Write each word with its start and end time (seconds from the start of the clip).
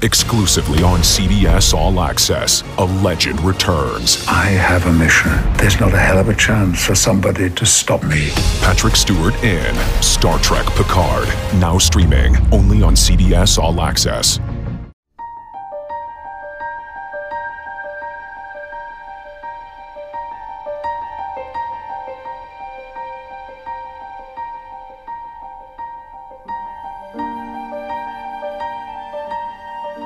Exclusively 0.00 0.84
on 0.84 1.00
CBS 1.00 1.74
All 1.74 2.00
Access, 2.00 2.62
a 2.78 2.84
legend 2.84 3.40
returns. 3.40 4.24
I 4.28 4.44
have 4.44 4.86
a 4.86 4.92
mission. 4.92 5.32
There's 5.56 5.80
not 5.80 5.92
a 5.92 5.98
hell 5.98 6.18
of 6.18 6.28
a 6.28 6.36
chance 6.36 6.80
for 6.84 6.94
somebody 6.94 7.50
to 7.50 7.66
stop 7.66 8.04
me. 8.04 8.28
Patrick 8.60 8.94
Stewart 8.94 9.34
in 9.42 9.74
Star 10.00 10.38
Trek 10.38 10.66
Picard, 10.76 11.26
now 11.60 11.78
streaming 11.78 12.36
only 12.52 12.80
on 12.80 12.94
CBS 12.94 13.58
All 13.58 13.80
Access. 13.80 14.38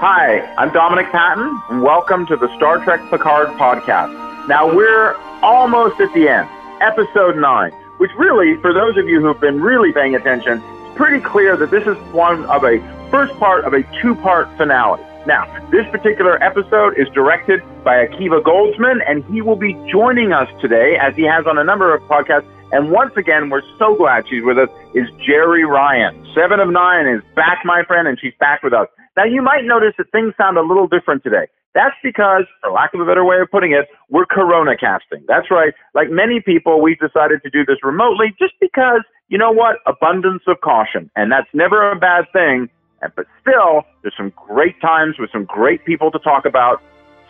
Hi, 0.03 0.41
I'm 0.59 0.73
Dominic 0.73 1.13
Patten, 1.13 1.63
and 1.71 1.81
welcome 1.81 2.27
to 2.27 2.35
the 2.35 2.53
Star 2.57 2.83
Trek 2.83 3.09
Picard 3.09 3.47
podcast. 3.51 4.49
Now, 4.49 4.67
we're 4.67 5.15
almost 5.45 6.01
at 6.01 6.13
the 6.13 6.29
end, 6.29 6.49
episode 6.81 7.37
9, 7.37 7.71
which 7.99 8.11
really, 8.19 8.57
for 8.57 8.73
those 8.73 8.97
of 8.97 9.09
you 9.09 9.21
who've 9.21 9.41
been 9.41 9.61
really 9.61 9.93
paying 9.93 10.17
attention, 10.17 10.61
it's 10.61 10.97
pretty 10.97 11.21
clear 11.21 11.57
that 11.57 11.71
this 11.71 11.87
is 11.87 11.97
one 12.13 12.45
of 12.47 12.65
a 12.65 12.81
first 13.13 13.33
part 13.39 13.65
of 13.65 13.75
a 13.75 13.85
two 14.03 14.17
part 14.17 14.49
finale. 14.57 15.01
Now, 15.25 15.47
this 15.71 15.87
particular 15.93 16.43
episode 16.43 16.99
is 16.99 17.07
directed 17.15 17.63
by 17.85 18.05
Akiva 18.05 18.43
Goldsman, 18.43 19.09
and 19.09 19.25
he 19.27 19.41
will 19.41 19.55
be 19.55 19.75
joining 19.89 20.33
us 20.33 20.49
today, 20.61 20.97
as 21.01 21.15
he 21.15 21.23
has 21.23 21.47
on 21.47 21.59
a 21.59 21.63
number 21.63 21.95
of 21.95 22.03
podcasts. 22.09 22.49
And 22.73 22.91
once 22.91 23.17
again, 23.17 23.51
we're 23.51 23.63
so 23.79 23.95
glad 23.95 24.27
she's 24.29 24.43
with 24.43 24.59
us, 24.59 24.69
is 24.95 25.09
Jeri 25.25 25.65
Ryan. 25.65 26.27
Seven 26.35 26.59
of 26.59 26.71
Nine 26.71 27.07
is 27.07 27.23
back, 27.37 27.61
my 27.65 27.85
friend, 27.85 28.09
and 28.09 28.19
she's 28.19 28.35
back 28.41 28.65
with 28.65 28.73
us. 28.73 28.89
Now, 29.17 29.25
you 29.25 29.43
might 29.43 29.65
notice 29.65 29.95
that 29.99 30.11
things 30.11 30.33
sound 30.37 30.57
a 30.57 30.63
little 30.63 30.87
different 30.87 31.23
today. 31.23 31.47
That's 31.75 31.97
because, 32.03 32.45
for 32.61 32.71
lack 32.71 32.93
of 32.95 33.01
a 33.01 33.05
better 33.05 33.25
way 33.25 33.41
of 33.41 33.51
putting 33.51 33.73
it, 33.73 33.89
we're 34.11 34.27
corona 34.27 34.77
casting. 34.77 35.25
That's 35.27 35.51
right. 35.51 35.73
Like 35.95 36.11
many 36.11 36.41
people, 36.41 36.83
we've 36.83 36.99
decided 36.99 37.43
to 37.45 37.51
do 37.51 37.65
this 37.65 37.79
remotely 37.83 38.35
just 38.39 38.55
because, 38.61 39.03
you 39.29 39.39
know 39.39 39.51
what? 39.51 39.77
Abundance 39.87 40.43
of 40.47 40.61
caution. 40.61 41.11
And 41.17 41.33
that's 41.33 41.49
never 41.55 41.91
a 41.91 41.99
bad 41.99 42.25
thing. 42.33 42.69
But 43.01 43.27
still, 43.41 43.83
there's 44.03 44.15
some 44.17 44.33
great 44.49 44.81
times 44.81 45.17
with 45.19 45.31
some 45.33 45.45
great 45.45 45.85
people 45.85 46.11
to 46.11 46.19
talk 46.19 46.45
about 46.45 46.83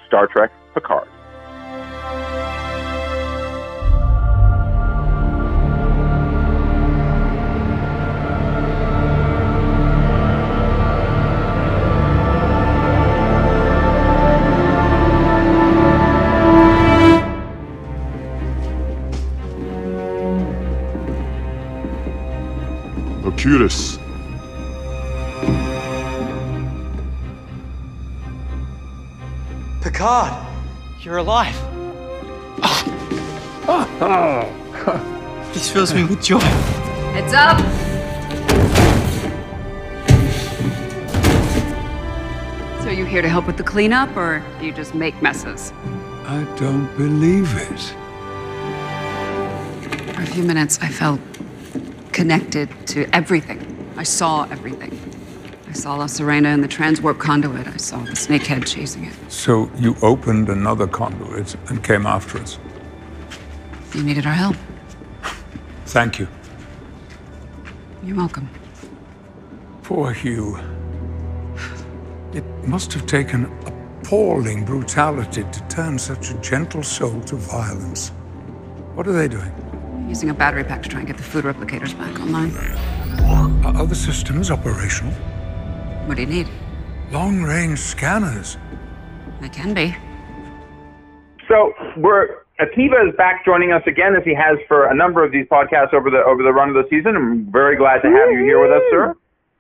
Star 0.07 0.27
Trek 0.27 0.51
Picard. 0.75 1.09
Locutus. 23.45 23.99
Picard, 29.81 30.47
you're 31.01 31.17
alive. 31.17 31.57
Ah. 32.63 33.89
Ah. 34.01 35.51
this 35.55 35.69
fills 35.73 35.93
me 35.93 36.05
with 36.05 36.23
joy. 36.23 36.39
Heads 36.39 37.33
up! 37.35 37.59
So 42.81 42.91
are 42.91 42.93
you 42.93 43.05
here 43.05 43.23
to 43.23 43.29
help 43.29 43.49
with 43.49 43.57
the 43.57 43.65
cleanup, 43.65 44.17
or 44.17 44.41
do 44.61 44.67
you 44.67 44.73
just 44.73 44.95
make 44.95 45.21
messes? 45.21 45.73
I 46.27 46.45
don't 46.57 46.87
believe 46.97 47.53
it. 47.57 47.81
For 50.15 50.23
a 50.23 50.27
few 50.27 50.45
minutes, 50.45 50.79
I 50.81 50.87
felt 50.87 51.19
connected 52.13 52.69
to 52.89 53.07
everything. 53.15 53.93
I 53.97 54.05
saw 54.05 54.45
everything. 54.51 54.99
I 55.69 55.73
saw 55.73 55.97
La 55.97 56.05
Sirena 56.07 56.47
and 56.47 56.63
the 56.63 56.69
transwarp 56.69 57.19
conduit. 57.19 57.67
I 57.67 57.79
saw 57.79 57.99
the 57.99 58.13
snakehead 58.13 58.67
chasing 58.67 59.07
it. 59.07 59.15
So 59.29 59.71
you 59.77 59.97
opened 60.03 60.49
another 60.51 60.87
conduit 60.87 61.57
and 61.69 61.83
came 61.83 62.07
after 62.07 62.39
us. 62.39 62.59
You 63.95 64.03
needed 64.03 64.27
our 64.27 64.35
help. 64.35 64.57
Thank 65.87 66.19
you. 66.19 66.29
You're 68.05 68.17
welcome. 68.17 68.49
Poor 69.83 70.13
Hugh. 70.13 70.59
It 72.33 72.45
must 72.67 72.93
have 72.95 73.07
taken 73.07 73.47
appalling 73.67 74.65
brutality 74.65 75.45
to 75.45 75.61
turn 75.69 75.99
such 75.99 76.31
a 76.31 76.35
gentle 76.41 76.83
soul 76.83 77.21
to 77.23 77.37
violence. 77.37 78.11
What 78.95 79.07
are 79.07 79.13
they 79.13 79.29
doing? 79.29 79.53
Using 80.09 80.31
a 80.31 80.35
battery 80.35 80.65
pack 80.65 80.83
to 80.83 80.89
try 80.89 81.01
and 81.01 81.07
get 81.07 81.17
the 81.17 81.23
food 81.23 81.45
replicators 81.45 81.97
back 81.99 82.21
online. 82.21 82.55
Are 83.65 83.77
other 83.77 83.95
systems 83.95 84.51
operational? 84.51 85.13
What 86.07 86.17
do 86.17 86.23
you 86.23 86.29
need? 86.29 86.49
Long 87.11 87.43
range 87.43 87.79
scanners. 87.79 88.59
They 89.41 89.49
can 89.49 89.75
be. 89.75 89.97
So 91.49 91.73
we're 91.97 92.43
Akiva 92.61 93.09
is 93.09 93.17
back 93.17 93.45
joining 93.45 93.73
us 93.73 93.83
again 93.87 94.15
as 94.15 94.23
he 94.25 94.35
has 94.35 94.59
for 94.69 94.87
a 94.87 94.95
number 94.95 95.25
of 95.25 95.33
these 95.33 95.47
podcasts 95.47 95.93
over 95.93 96.11
the 96.11 96.23
over 96.25 96.43
the 96.43 96.53
run 96.53 96.69
of 96.69 96.75
the 96.75 96.87
season. 96.91 97.17
I'm 97.17 97.51
very 97.51 97.77
glad 97.77 98.03
to 98.03 98.09
have 98.09 98.31
you 98.31 98.45
here 98.45 98.61
with 98.63 98.71
us, 98.71 98.83
sir. 98.91 99.15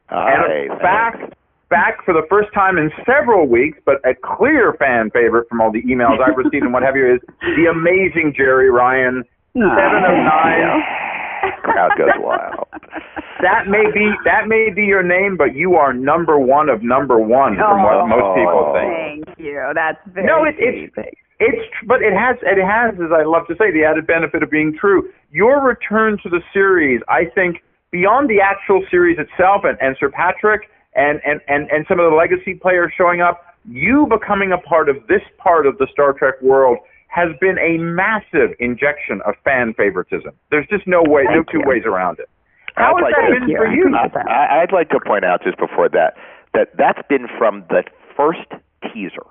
Hi, 0.08 0.66
and 0.70 0.78
back 0.80 1.32
back 1.68 2.04
for 2.04 2.12
the 2.12 2.26
first 2.28 2.52
time 2.52 2.76
in 2.76 2.92
several 3.06 3.46
weeks, 3.46 3.78
but 3.86 3.96
a 4.04 4.14
clear 4.14 4.74
fan 4.74 5.10
favorite 5.10 5.48
from 5.48 5.60
all 5.60 5.72
the 5.72 5.82
emails 5.82 6.20
I've 6.20 6.36
received 6.36 6.64
and 6.64 6.72
what 6.72 6.82
have 6.82 6.96
you 6.96 7.14
is 7.14 7.20
the 7.40 7.66
amazing 7.70 8.34
Jeri 8.38 8.70
Ryan. 8.70 9.24
Seven 9.54 10.02
of 10.04 10.16
nine. 10.24 10.82
Crowd 11.62 11.92
goes 11.98 12.16
wild. 12.18 12.66
That 13.42 13.66
may 13.66 13.90
be 13.92 14.08
that 14.24 14.46
may 14.46 14.70
be 14.70 14.84
your 14.84 15.02
name, 15.02 15.36
but 15.36 15.54
you 15.54 15.74
are 15.74 15.92
number 15.92 16.38
one 16.38 16.68
of 16.68 16.82
number 16.82 17.18
one 17.18 17.56
from 17.56 17.82
what 17.82 17.94
oh, 17.94 18.06
most 18.06 18.38
people 18.38 18.72
think. 18.72 19.26
Thank 19.26 19.38
you. 19.38 19.72
That's 19.74 19.98
very 20.14 20.26
No, 20.26 20.44
it, 20.44 20.54
it's 20.58 20.94
it's 21.40 21.62
but 21.86 22.02
it 22.02 22.14
has 22.14 22.36
it 22.42 22.62
has 22.62 22.94
as 22.94 23.10
I 23.12 23.24
love 23.24 23.46
to 23.48 23.54
say 23.58 23.72
the 23.72 23.84
added 23.84 24.06
benefit 24.06 24.42
of 24.42 24.50
being 24.50 24.76
true. 24.78 25.10
Your 25.32 25.60
return 25.60 26.18
to 26.22 26.28
the 26.30 26.40
series, 26.52 27.00
I 27.08 27.24
think, 27.34 27.62
beyond 27.90 28.30
the 28.30 28.40
actual 28.40 28.84
series 28.90 29.18
itself 29.18 29.62
and, 29.64 29.76
and 29.80 29.96
Sir 30.00 30.10
Patrick 30.10 30.70
and, 30.94 31.20
and, 31.24 31.40
and, 31.48 31.70
and 31.70 31.86
some 31.88 32.00
of 32.00 32.10
the 32.10 32.16
legacy 32.16 32.54
players 32.54 32.92
showing 32.96 33.20
up, 33.20 33.44
you 33.64 34.06
becoming 34.10 34.52
a 34.52 34.58
part 34.58 34.88
of 34.88 34.96
this 35.08 35.22
part 35.38 35.66
of 35.66 35.78
the 35.78 35.86
Star 35.92 36.12
Trek 36.12 36.40
world 36.42 36.78
has 37.12 37.28
been 37.40 37.58
a 37.60 37.76
massive 37.78 38.56
injection 38.58 39.20
of 39.28 39.34
fan 39.44 39.74
favoritism. 39.76 40.32
There's 40.50 40.66
just 40.68 40.86
no 40.86 41.02
way, 41.04 41.24
no 41.28 41.44
Thank 41.44 41.50
two 41.52 41.58
you. 41.60 41.68
ways 41.68 41.84
around 41.84 42.18
it. 42.18 42.28
How 42.74 42.96
has 42.96 43.04
I'd 43.04 43.04
like 43.04 43.14
that 43.20 43.28
to- 43.28 43.40
been 43.40 43.48
you. 43.52 43.56
for 43.56 43.68
you? 43.68 43.84
I, 44.32 44.62
I'd 44.64 44.72
like 44.72 44.88
to 44.90 45.00
point 45.04 45.24
out 45.24 45.44
just 45.44 45.58
before 45.58 45.88
that 45.90 46.16
that 46.54 46.68
that's 46.76 47.00
been 47.08 47.28
from 47.38 47.64
the 47.68 47.84
first 48.16 48.48
teaser. 48.92 49.24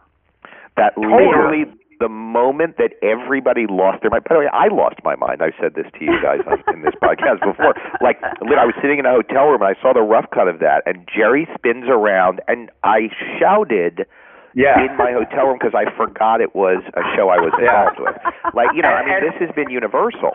That 0.78 0.98
literally 0.98 1.66
the 2.00 2.10
moment 2.10 2.78
that 2.78 2.94
everybody 3.04 3.66
lost 3.70 4.02
their 4.02 4.10
mind. 4.10 4.24
By 4.30 4.34
the 4.36 4.40
way, 4.42 4.50
I 4.54 4.70
lost 4.74 4.96
my 5.04 5.16
mind. 5.16 5.42
I've 5.44 5.54
said 5.62 5.74
this 5.76 5.86
to 6.00 6.06
you 6.06 6.18
guys 6.22 6.40
on, 6.50 6.62
in 6.74 6.82
this 6.82 6.94
podcast 7.02 7.42
before. 7.46 7.74
Like, 8.02 8.18
lit- 8.42 8.58
I 8.58 8.66
was 8.66 8.74
sitting 8.82 8.98
in 8.98 9.06
a 9.06 9.12
hotel 9.12 9.46
room 9.50 9.62
and 9.62 9.70
I 9.76 9.80
saw 9.82 9.94
the 9.94 10.02
rough 10.02 10.26
cut 10.34 10.48
of 10.48 10.58
that, 10.60 10.82
and 10.88 11.06
Jeri 11.08 11.46
spins 11.58 11.86
around, 11.90 12.42
and 12.48 12.72
I 12.84 13.10
shouted 13.40 14.06
Yeah. 14.56 14.80
in 14.80 14.98
my 14.98 15.12
hotel 15.12 15.48
room 15.48 15.58
because 15.60 15.74
I 15.76 15.90
forgot 15.96 16.42
it 16.42 16.56
was 16.56 16.84
a 16.96 17.02
show 17.16 17.30
I 17.30 17.38
was 17.38 17.54
Yeah. 17.62 17.90
involved 17.92 18.00
with. 18.00 18.54
Like, 18.54 18.70
you 18.76 18.82
know, 18.82 18.90
I 18.90 19.06
mean, 19.06 19.20
this 19.24 19.38
has 19.48 19.56
been 19.56 19.70
universal. 19.70 20.32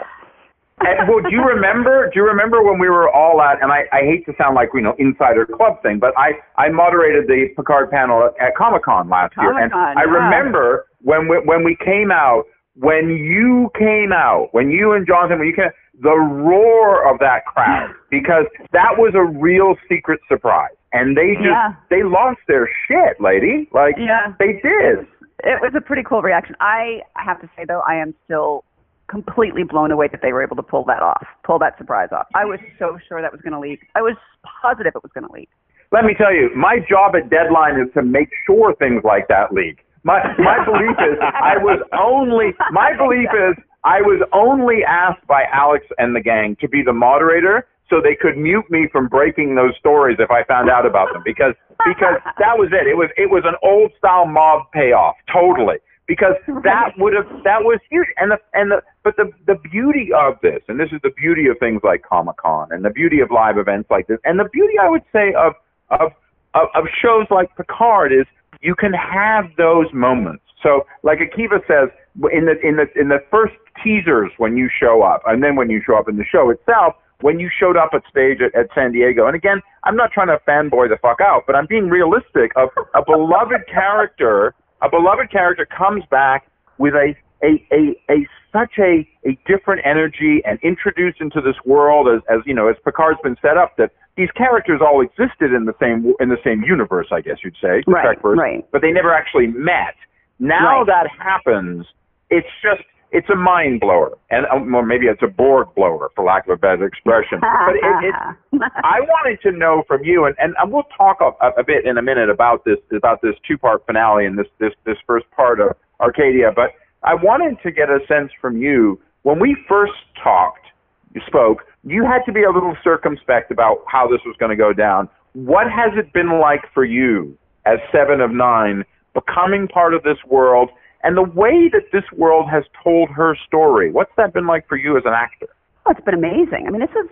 And 0.81 1.09
well, 1.09 1.23
do 1.23 1.31
you 1.33 1.41
remember? 1.43 2.11
Do 2.13 2.21
you 2.21 2.27
remember 2.27 2.63
when 2.63 2.79
we 2.79 2.89
were 2.91 3.09
all 3.09 3.41
at? 3.41 3.63
And 3.63 3.73
I, 3.73 3.85
I 3.93 4.01
hate 4.05 4.27
to 4.27 4.35
sound 4.37 4.55
like 4.55 4.69
you 4.75 4.83
know 4.83 4.95
insider 4.99 5.47
club 5.47 5.81
thing, 5.83 5.99
but 5.99 6.13
I 6.19 6.33
I 6.61 6.69
moderated 6.69 7.27
the 7.29 7.49
Picard 7.57 7.91
panel 7.91 8.25
at, 8.29 8.49
at 8.49 8.57
Comic 8.57 8.83
Con 8.85 9.09
last 9.09 9.33
year, 9.41 9.57
and 9.57 9.73
Comic-Con, 9.73 9.97
I 9.97 10.03
remember 10.03 10.85
when 11.01 11.29
we, 11.29 11.37
when 11.45 11.65
we 11.65 11.79
came 11.83 12.11
out, 12.13 12.45
when 12.75 13.09
you 13.09 13.71
came 13.79 14.13
out, 14.13 14.49
when 14.53 14.71
you 14.71 14.93
and 14.93 15.07
Jonathan, 15.07 15.39
when 15.39 15.49
you 15.49 15.57
came, 15.57 15.71
the 16.03 16.13
roar 16.13 17.11
of 17.11 17.19
that 17.21 17.47
crowd 17.47 17.95
because 18.11 18.45
that 18.73 18.99
was 18.99 19.15
a 19.15 19.25
real 19.25 19.77
secret 19.89 20.21
surprise, 20.29 20.77
and 20.93 21.17
they 21.17 21.35
just 21.35 21.47
Yeah. 21.47 21.73
they 21.91 22.03
lost 22.03 22.41
their 22.49 22.69
shit, 22.87 23.21
lady. 23.21 23.69
Like 23.73 23.97
Yeah. 23.99 24.33
they 24.39 24.55
did. 24.55 25.07
It 25.45 25.61
was 25.61 25.73
a 25.77 25.81
pretty 25.81 26.03
cool 26.03 26.23
reaction. 26.23 26.57
I 26.61 27.03
have 27.17 27.41
to 27.41 27.49
say 27.57 27.65
though, 27.67 27.83
I 27.87 27.95
am 27.97 28.15
still 28.25 28.65
completely 29.09 29.63
blown 29.63 29.91
away 29.93 30.09
that 30.09 30.21
they 30.23 30.33
were 30.33 30.43
able 30.43 30.57
to 30.57 30.63
pull 30.63 30.85
that 30.85 31.01
off, 31.03 31.25
pull 31.45 31.59
that 31.61 31.79
surprise 31.79 32.09
off. 32.13 32.27
I 32.35 32.45
was 32.45 32.59
so 32.79 32.99
sure 33.09 33.23
that 33.23 33.31
was 33.31 33.41
going 33.41 33.53
to 33.53 33.61
leak. 33.61 33.81
I 33.95 34.03
was 34.03 34.17
positive 34.63 34.93
it 34.97 35.03
was 35.03 35.13
going 35.13 35.27
to 35.27 35.33
leak. 35.33 35.49
Let 35.93 36.05
me 36.05 36.15
tell 36.15 36.35
you, 36.35 36.51
my 36.57 36.79
job 36.89 37.15
at 37.15 37.31
Deadline 37.31 37.79
is 37.79 37.87
to 37.95 38.03
make 38.03 38.29
sure 38.47 38.75
things 38.75 39.05
like 39.05 39.29
that 39.29 39.53
leak. 39.53 39.87
My 40.03 40.21
my 40.39 40.65
belief 40.65 40.97
is 40.99 41.19
I 41.21 41.57
was 41.59 41.81
only 41.93 42.55
my 42.73 42.93
belief 42.99 43.29
is 43.35 43.63
I 43.85 44.01
was 44.03 44.21
only 44.33 44.83
asked 44.85 45.25
by 45.29 45.45
Alex 45.53 45.87
and 45.99 46.15
the 46.17 46.21
gang 46.21 46.57
to 46.61 46.69
be 46.69 46.83
the 46.83 46.93
moderator 46.93 47.67
so 47.89 48.01
they 48.03 48.17
could 48.17 48.37
mute 48.37 48.69
me 48.71 48.89
from 48.91 49.09
breaking 49.09 49.55
those 49.55 49.75
stories 49.79 50.17
if 50.19 50.31
I 50.31 50.45
found 50.45 50.69
out 50.71 50.87
about 50.87 51.13
them 51.13 51.23
because 51.25 51.55
because 51.85 52.19
that 52.39 52.59
was 52.59 52.71
it. 52.73 52.87
It 52.87 52.97
was 52.97 53.11
it 53.17 53.31
was 53.31 53.45
an 53.47 53.55
old 53.63 53.93
style 53.99 54.27
mob 54.27 54.71
payoff, 54.73 55.17
totally. 55.33 55.77
Because 56.07 56.35
that 56.63 56.95
would 56.99 57.15
have 57.15 57.27
that 57.43 57.63
was 57.63 57.81
huge, 57.91 58.07
and 58.17 58.31
the 58.31 58.39
and 58.55 58.71
the 58.71 58.83
but 59.03 59.17
the 59.17 59.31
the 59.47 59.57
beauty 59.57 60.11
of 60.15 60.35
this, 60.43 60.63
and 60.69 60.79
this 60.79 60.91
is 60.93 61.01
the 61.03 61.11
beauty 61.11 61.47
of 61.49 61.59
things 61.59 61.81
like 61.83 62.03
Comic 62.03 62.37
Con, 62.37 62.69
and 62.71 62.85
the 62.85 62.91
beauty 62.91 63.21
of 63.21 63.31
live 63.31 63.59
events 63.59 63.91
like 63.91 64.07
this, 64.07 64.19
and 64.25 64.39
the 64.39 64.49
beauty 64.53 64.75
I 64.81 64.89
would 64.89 65.03
say 65.13 65.35
of 65.35 65.55
of 65.91 66.13
of, 66.55 66.69
of 66.75 66.85
shows 67.03 67.27
like 67.31 67.55
Picard 67.57 68.13
is 68.13 68.27
you 68.63 68.75
can 68.75 68.93
have 68.93 69.45
those 69.57 69.87
moments. 69.93 70.43
So, 70.63 70.87
like 71.03 71.19
Akiva 71.19 71.61
says, 71.67 71.91
in 72.33 72.47
the 72.47 72.55
in 72.63 72.77
the 72.77 72.87
in 72.99 73.09
the 73.09 73.23
first 73.31 73.55
teasers 73.83 74.33
when 74.39 74.57
you 74.57 74.71
show 74.71 75.03
up, 75.03 75.23
and 75.27 75.43
then 75.43 75.57
when 75.57 75.71
you 75.71 75.83
show 75.85 75.97
up 75.99 76.09
in 76.09 76.17
the 76.17 76.25
show 76.25 76.51
itself, 76.51 76.95
when 77.21 77.41
you 77.41 77.49
showed 77.59 77.77
up 77.77 77.91
at 77.95 78.03
stage 78.11 78.39
at, 78.41 78.55
at 78.59 78.69
San 78.75 78.93
Diego. 78.93 79.27
And 79.27 79.35
again, 79.35 79.61
I'm 79.85 79.97
not 79.97 80.13
trying 80.13 80.29
to 80.29 80.39
fanboy 80.47 80.89
the 80.89 80.99
fuck 81.01 81.21
out, 81.21 81.45
but 81.47 81.57
I'm 81.57 81.67
being 81.67 81.89
realistic. 81.89 82.53
Of 82.57 82.71
a 82.95 83.03
beloved 83.05 83.67
character, 83.73 84.55
a 84.83 84.91
beloved 84.91 85.31
character 85.31 85.67
comes 85.67 86.05
back 86.11 86.51
with 86.79 86.95
a 86.95 87.15
a 87.43 87.65
a, 87.73 88.13
a 88.13 88.27
such 88.53 88.79
a 88.79 89.07
a 89.27 89.39
different 89.47 89.83
energy 89.85 90.43
and 90.45 90.59
introduced 90.63 91.21
into 91.21 91.41
this 91.41 91.57
world 91.65 92.09
as 92.09 92.23
as 92.29 92.41
you 92.47 92.55
know 92.55 92.69
as 92.69 92.77
Picard's 92.85 93.21
been 93.23 93.37
set 93.43 93.57
up 93.57 93.77
that 93.77 93.93
these 94.17 94.31
characters 94.37 94.81
all 94.81 95.03
existed 95.03 95.53
in 95.53 95.67
the 95.67 95.75
same 95.81 96.13
in 96.21 96.29
the 96.29 96.39
same 96.45 96.63
universe, 96.63 97.09
I 97.13 97.21
guess 97.21 97.39
you'd 97.45 97.57
say, 97.61 97.83
right, 97.87 98.17
right. 98.23 98.67
but 98.73 98.81
they 98.81 98.91
never 98.91 99.13
actually 99.13 99.49
met. 99.49 99.95
Now 100.39 100.83
Right. 100.83 100.87
that 100.87 101.07
happens, 101.19 101.87
it's 102.31 102.49
just 102.63 102.83
it's 103.13 103.29
a 103.31 103.37
mind 103.37 103.81
blower, 103.81 104.17
and 104.31 104.47
um, 104.47 104.75
or 104.75 104.85
maybe 104.85 105.07
it's 105.07 105.23
a 105.23 105.29
Borg 105.29 105.69
blower, 105.75 106.11
for 106.15 106.25
lack 106.25 106.47
of 106.47 106.53
a 106.53 106.57
better 106.57 106.85
expression. 106.85 107.41
but 107.41 107.77
it, 107.77 108.15
it, 108.53 108.63
I 108.85 109.01
wanted 109.01 109.41
to 109.43 109.53
know 109.53 109.85
from 109.87 110.05
you, 110.05 110.25
and, 110.25 110.35
and 110.39 110.73
we'll 110.73 110.89
talk 110.97 111.19
a, 111.21 111.31
a 111.59 111.65
bit 111.65 111.87
in 111.87 111.99
a 111.99 112.03
minute 112.03 112.31
about 112.31 112.65
this 112.65 112.79
about 112.93 113.23
this 113.23 113.35
two 113.47 113.57
part 113.57 113.87
finale 113.87 114.27
and 114.27 114.39
this 114.39 114.47
this 114.59 114.73
this 114.85 114.97
first 115.07 115.27
part 115.31 115.61
of 115.61 115.77
Arcadia. 116.01 116.53
But 116.55 116.73
I 117.03 117.15
wanted 117.15 117.63
to 117.63 117.71
get 117.71 117.89
a 117.89 118.01
sense 118.09 118.33
from 118.41 118.61
you 118.61 119.01
when 119.23 119.41
we 119.41 119.57
first 119.69 119.95
talked, 120.23 120.67
you 121.15 121.21
spoke. 121.27 121.63
You 121.85 122.05
had 122.05 122.23
to 122.27 122.33
be 122.33 122.43
a 122.43 122.51
little 122.51 122.77
circumspect 122.83 123.51
about 123.51 123.85
how 123.89 124.09
this 124.09 124.21
was 124.27 124.37
going 124.39 124.51
to 124.51 124.57
go 124.57 124.73
down. 124.73 125.09
What 125.33 125.67
has 125.71 125.93
it 125.97 126.13
been 126.13 126.41
like 126.41 126.63
for 126.73 126.85
you 126.85 127.37
as 127.67 127.79
seven 127.91 128.21
of 128.21 128.31
nine, 128.31 128.85
becoming 129.15 129.67
part 129.67 129.95
of 129.95 130.03
this 130.03 130.19
world, 130.29 130.71
and 131.07 131.17
the 131.17 131.23
way 131.23 131.69
that 131.73 131.93
this 131.93 132.03
world 132.17 132.51
has 132.51 132.65
told 132.83 133.11
her 133.11 133.37
story? 133.47 133.93
What's 133.93 134.11
that 134.17 134.35
been 134.35 134.49
like 134.49 134.67
for 134.67 134.77
you 134.77 134.97
as 134.97 135.05
an 135.07 135.13
actor? 135.13 135.47
Oh, 135.87 135.93
it's 135.93 136.05
been 136.05 136.15
amazing. 136.15 136.65
I 136.67 136.71
mean, 136.71 136.81
this 136.81 136.91
is, 136.91 137.09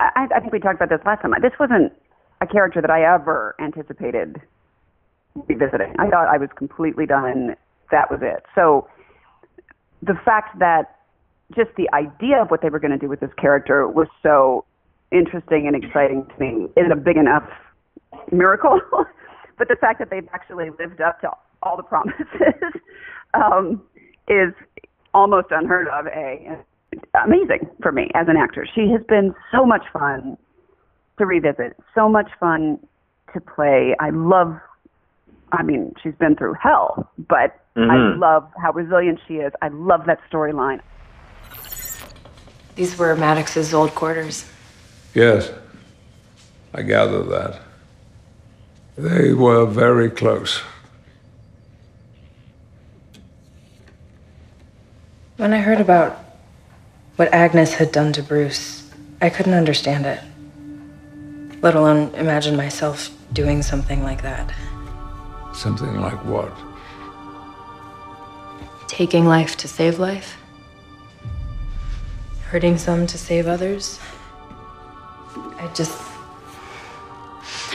I, 0.00 0.26
I 0.34 0.40
think 0.40 0.52
we 0.52 0.58
talked 0.58 0.74
about 0.74 0.88
this 0.88 1.06
last 1.06 1.22
time. 1.22 1.30
This 1.40 1.52
wasn't 1.60 1.92
a 2.40 2.48
character 2.48 2.80
that 2.80 2.90
I 2.90 3.14
ever 3.14 3.54
anticipated 3.60 4.42
revisiting. 5.46 5.94
I 6.00 6.08
thought 6.08 6.26
I 6.26 6.36
was 6.36 6.48
completely 6.56 7.06
done. 7.06 7.54
That 7.92 8.10
was 8.10 8.18
it. 8.22 8.42
So 8.56 8.88
the 10.02 10.18
fact 10.24 10.58
that 10.58 10.96
just 11.56 11.70
the 11.76 11.88
idea 11.94 12.42
of 12.42 12.50
what 12.50 12.60
they 12.60 12.70
were 12.70 12.80
going 12.80 12.90
to 12.90 12.98
do 12.98 13.08
with 13.08 13.20
this 13.20 13.30
character 13.38 13.86
was 13.86 14.08
so 14.20 14.64
interesting 15.12 15.68
and 15.68 15.76
exciting 15.76 16.26
to 16.26 16.40
me 16.40 16.66
is 16.76 16.90
a 16.90 16.96
big 16.96 17.16
enough 17.16 17.48
miracle. 18.32 18.80
but 19.58 19.68
the 19.68 19.76
fact 19.76 20.00
that 20.00 20.10
they've 20.10 20.28
actually 20.32 20.70
lived 20.70 21.00
up 21.00 21.20
to 21.20 21.30
all 21.68 21.76
the 21.76 21.82
promises 21.82 22.24
um, 23.34 23.82
is 24.28 24.52
almost 25.14 25.48
unheard 25.50 25.88
of. 25.88 26.06
A 26.06 26.58
amazing 27.24 27.68
for 27.82 27.92
me 27.92 28.10
as 28.14 28.28
an 28.28 28.36
actor. 28.36 28.66
She 28.74 28.88
has 28.92 29.02
been 29.08 29.34
so 29.52 29.66
much 29.66 29.84
fun 29.92 30.38
to 31.18 31.26
revisit, 31.26 31.76
so 31.94 32.08
much 32.08 32.30
fun 32.40 32.78
to 33.34 33.40
play. 33.40 33.94
I 34.00 34.10
love. 34.10 34.58
I 35.52 35.62
mean, 35.62 35.94
she's 36.02 36.14
been 36.14 36.36
through 36.36 36.54
hell, 36.60 37.10
but 37.16 37.58
I 37.76 38.16
love 38.16 38.50
how 38.60 38.72
resilient 38.72 39.20
she 39.26 39.34
is. 39.34 39.52
I 39.62 39.68
love 39.68 40.04
that 40.06 40.18
storyline. 40.30 40.80
These 42.74 42.98
were 42.98 43.14
Maddox's 43.16 43.72
old 43.72 43.94
quarters. 43.94 44.44
Yes, 45.14 45.50
I 46.74 46.82
gather 46.82 47.22
that. 47.22 47.60
They 48.96 49.32
were 49.32 49.64
very 49.64 50.10
close. 50.10 50.60
When 55.38 55.52
I 55.52 55.58
heard 55.58 55.80
about 55.80 56.18
what 57.14 57.32
Agnes 57.32 57.74
had 57.74 57.92
done 57.92 58.12
to 58.14 58.24
Bruce, 58.24 58.90
I 59.20 59.30
couldn't 59.30 59.54
understand 59.54 60.04
it. 60.04 60.20
Let 61.62 61.76
alone 61.76 62.12
imagine 62.16 62.56
myself 62.56 63.08
doing 63.32 63.62
something 63.62 64.02
like 64.02 64.22
that. 64.22 64.52
Something 65.54 66.00
like 66.00 66.24
what? 66.24 66.52
Taking 68.88 69.26
life 69.26 69.56
to 69.58 69.68
save 69.68 70.00
life? 70.00 70.36
Hurting 72.46 72.76
some 72.76 73.06
to 73.06 73.16
save 73.16 73.46
others? 73.46 74.00
I 75.60 75.70
just. 75.72 76.02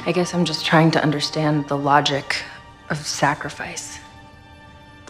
I 0.05 0.11
guess 0.11 0.33
I'm 0.33 0.43
just 0.43 0.65
trying 0.65 0.91
to 0.91 1.01
understand 1.01 1.69
the 1.69 1.77
logic 1.77 2.43
of 2.89 2.97
sacrifice. 2.97 3.99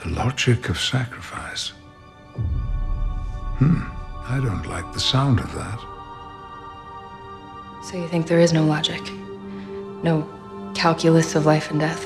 The 0.03 0.09
logic 0.09 0.69
of 0.69 0.79
sacrifice. 0.79 1.73
Hmm, 3.63 4.33
I 4.33 4.39
don't 4.39 4.67
like 4.67 4.91
the 4.93 4.99
sound 4.99 5.39
of 5.39 5.53
that. 5.53 5.79
So 7.83 7.97
you 7.97 8.07
think 8.07 8.27
there 8.27 8.39
is 8.39 8.53
no 8.53 8.63
logic? 8.65 9.01
No 10.03 10.27
calculus 10.75 11.35
of 11.35 11.45
life 11.45 11.71
and 11.71 11.79
death? 11.79 12.05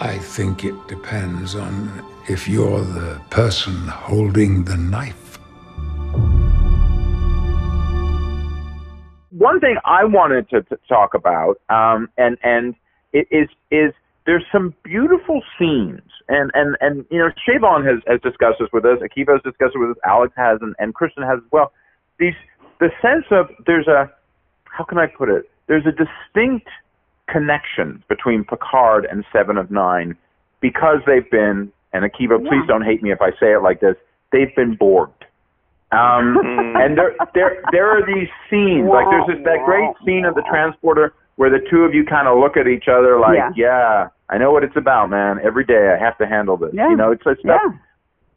I 0.00 0.18
think 0.18 0.64
it 0.64 0.74
depends 0.88 1.54
on 1.54 2.04
if 2.28 2.48
you're 2.48 2.80
the 2.80 3.20
person 3.30 3.74
holding 3.88 4.64
the 4.64 4.76
knife. 4.76 5.24
one 9.44 9.60
thing 9.60 9.76
I 9.84 10.04
wanted 10.04 10.48
to, 10.50 10.62
to 10.62 10.78
talk 10.88 11.12
about, 11.12 11.60
um, 11.68 12.08
and 12.16 12.38
and 12.42 12.74
it 13.12 13.26
is 13.30 13.48
is 13.70 13.92
there's 14.26 14.44
some 14.50 14.74
beautiful 14.82 15.42
scenes, 15.58 16.02
and 16.28 16.50
and 16.54 16.76
and 16.80 17.04
you 17.10 17.18
know, 17.18 17.30
Chabon 17.46 17.84
has 17.86 18.02
has 18.06 18.20
discussed 18.22 18.56
this 18.60 18.68
with 18.72 18.84
us, 18.84 18.98
Akiva 19.00 19.32
has 19.32 19.42
discussed 19.42 19.74
it 19.74 19.78
with 19.78 19.90
us, 19.90 19.96
Alex 20.06 20.32
has, 20.36 20.58
and, 20.62 20.74
and 20.78 20.94
Kirsten 20.94 21.22
has 21.22 21.38
as 21.38 21.50
well. 21.52 21.72
These 22.18 22.34
the 22.80 22.90
sense 23.02 23.26
of 23.30 23.50
there's 23.66 23.86
a 23.86 24.10
how 24.64 24.84
can 24.84 24.98
I 24.98 25.06
put 25.06 25.28
it? 25.28 25.50
There's 25.68 25.86
a 25.86 25.92
distinct 25.92 26.68
connection 27.28 28.02
between 28.08 28.44
Picard 28.44 29.06
and 29.10 29.24
Seven 29.32 29.56
of 29.56 29.70
Nine 29.70 30.16
because 30.60 30.98
they've 31.06 31.30
been, 31.30 31.72
and 31.92 32.04
Akiva, 32.04 32.38
please 32.38 32.66
don't 32.66 32.84
hate 32.84 33.02
me 33.02 33.12
if 33.12 33.20
I 33.20 33.30
say 33.32 33.52
it 33.52 33.62
like 33.62 33.80
this, 33.80 33.96
they've 34.32 34.54
been 34.56 34.76
Borged. 34.76 35.23
Um, 35.94 36.36
and 36.76 36.98
there, 36.98 37.14
there, 37.34 37.62
there 37.72 37.88
are 37.88 38.04
these 38.04 38.28
scenes. 38.50 38.88
Like 38.90 39.06
there's 39.10 39.26
this, 39.38 39.44
that 39.44 39.62
great 39.64 39.90
scene 40.04 40.24
of 40.24 40.34
the 40.34 40.42
transporter 40.50 41.14
where 41.36 41.50
the 41.50 41.62
two 41.70 41.82
of 41.82 41.94
you 41.94 42.04
kind 42.04 42.28
of 42.28 42.38
look 42.38 42.56
at 42.56 42.66
each 42.66 42.86
other 42.90 43.18
like, 43.18 43.38
Yeah. 43.38 43.50
yeah. 43.56 44.08
I 44.30 44.38
know 44.38 44.50
what 44.52 44.64
it's 44.64 44.76
about, 44.76 45.10
man. 45.10 45.38
Every 45.44 45.64
day 45.64 45.94
I 45.94 46.02
have 46.02 46.16
to 46.18 46.26
handle 46.26 46.56
this. 46.56 46.70
Yeah. 46.72 46.88
You 46.88 46.96
know, 46.96 47.12
it's 47.12 47.22
it's 47.26 47.40
stuff. 47.40 47.60
Yeah. 47.62 47.78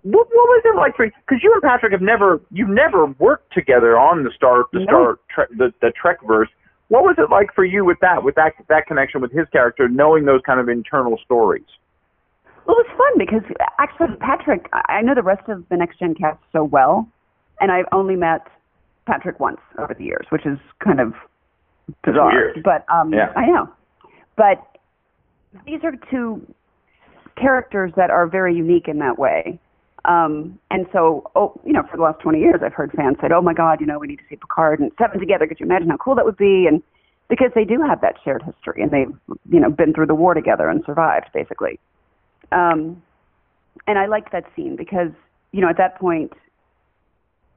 What, 0.03 0.27
what 0.27 0.47
was 0.51 0.61
it 0.65 0.77
like 0.77 0.95
for 0.95 1.05
you? 1.05 1.11
Because 1.25 1.41
you 1.43 1.51
and 1.53 1.61
Patrick 1.61 1.91
have 1.91 2.01
never, 2.01 2.39
you've 2.51 2.69
never 2.69 3.07
worked 3.19 3.53
together 3.53 3.97
on 3.97 4.23
the 4.23 4.31
Star, 4.35 4.65
the 4.71 4.79
No. 4.79 4.85
Star, 4.85 5.19
Trek, 5.33 5.49
the 5.57 5.73
the 5.81 5.91
Trek 5.99 6.17
verse. 6.27 6.49
What 6.89 7.03
was 7.03 7.15
it 7.17 7.29
like 7.29 7.53
for 7.53 7.65
you 7.65 7.83
with 7.83 7.97
that, 8.01 8.23
with 8.23 8.35
that 8.35 8.53
that 8.69 8.85
connection 8.87 9.21
with 9.21 9.31
his 9.31 9.47
character, 9.51 9.89
knowing 9.89 10.25
those 10.25 10.41
kind 10.45 10.59
of 10.59 10.69
internal 10.69 11.17
stories? 11.25 11.65
Well, 12.65 12.77
it 12.79 12.87
was 12.87 12.97
fun 12.97 13.17
because 13.17 13.43
actually, 13.79 14.15
Patrick, 14.19 14.69
I 14.73 14.99
I 14.99 15.01
know 15.01 15.15
the 15.15 15.23
rest 15.23 15.47
of 15.49 15.63
the 15.69 15.77
Next 15.77 15.99
Gen 15.99 16.15
cast 16.15 16.39
so 16.53 16.63
well, 16.63 17.07
and 17.59 17.71
I've 17.71 17.85
only 17.91 18.15
met 18.15 18.47
Patrick 19.05 19.39
once 19.39 19.59
over 19.77 19.93
the 19.93 20.03
years, 20.03 20.25
which 20.29 20.45
is 20.45 20.57
kind 20.83 20.99
of 20.99 21.13
bizarre. 22.03 22.31
weird. 22.31 22.63
But 22.63 22.85
um, 22.93 23.13
Yeah. 23.13 23.31
I 23.35 23.45
know. 23.45 23.69
But 24.35 24.63
these 25.65 25.83
are 25.83 25.93
two 26.11 26.45
characters 27.35 27.91
that 27.95 28.09
are 28.09 28.27
very 28.27 28.55
unique 28.55 28.87
in 28.87 28.99
that 28.99 29.17
way. 29.17 29.59
Um, 30.05 30.57
and 30.71 30.85
so, 30.93 31.29
oh, 31.35 31.59
you 31.65 31.73
know, 31.73 31.83
for 31.89 31.97
the 31.97 32.03
last 32.03 32.19
20 32.21 32.39
years, 32.39 32.61
I've 32.63 32.73
heard 32.73 32.91
fans 32.93 33.17
say, 33.21 33.27
"Oh 33.33 33.41
my 33.41 33.53
God, 33.53 33.81
you 33.81 33.87
know, 33.87 33.99
we 33.99 34.07
need 34.07 34.17
to 34.17 34.23
see 34.29 34.35
Picard 34.37 34.79
and 34.79 34.91
Seven 34.97 35.19
together. 35.19 35.47
Could 35.47 35.59
you 35.59 35.65
imagine 35.65 35.89
how 35.89 35.97
cool 35.97 36.15
that 36.15 36.23
would 36.25 36.37
be?" 36.37 36.65
And 36.67 36.81
because 37.29 37.51
they 37.55 37.65
do 37.65 37.81
have 37.81 37.99
that 38.01 38.15
shared 38.23 38.41
history, 38.43 38.81
and 38.81 38.91
they've, 38.91 39.13
you 39.49 39.59
know, 39.59 39.69
been 39.69 39.93
through 39.93 40.05
the 40.05 40.15
war 40.15 40.33
together 40.33 40.69
and 40.69 40.81
survived, 40.85 41.29
basically. 41.33 41.77
Um, 42.53 43.01
and 43.85 43.99
I 43.99 44.05
liked 44.05 44.31
that 44.31 44.45
scene 44.55 44.77
because, 44.77 45.11
you 45.51 45.59
know, 45.59 45.67
at 45.67 45.77
that 45.77 45.99
point, 45.99 46.31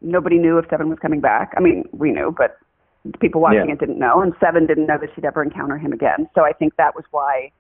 nobody 0.01 0.39
knew 0.39 0.59
if 0.59 0.67
Seven 0.71 0.89
was 0.89 0.99
coming 1.01 1.21
back. 1.21 1.53
I 1.57 1.61
mean, 1.61 1.85
we 1.93 2.11
knew, 2.11 2.35
but 2.37 2.59
the 3.05 3.19
people 3.19 3.41
watching 3.41 3.67
Yeah. 3.69 3.75
it 3.75 3.81
didn't 3.81 3.99
know, 3.99 4.21
and 4.21 4.35
Seven 4.41 4.67
didn't 4.67 4.87
know 4.87 4.99
that 4.99 5.09
she'd 5.15 5.25
ever 5.25 5.43
encounter 5.43 5.79
him 5.79 5.93
again. 5.93 6.29
So 6.35 6.45
I 6.45 6.53
think 6.53 6.77
that 6.77 6.95
was 6.95 7.05
why, 7.11 7.51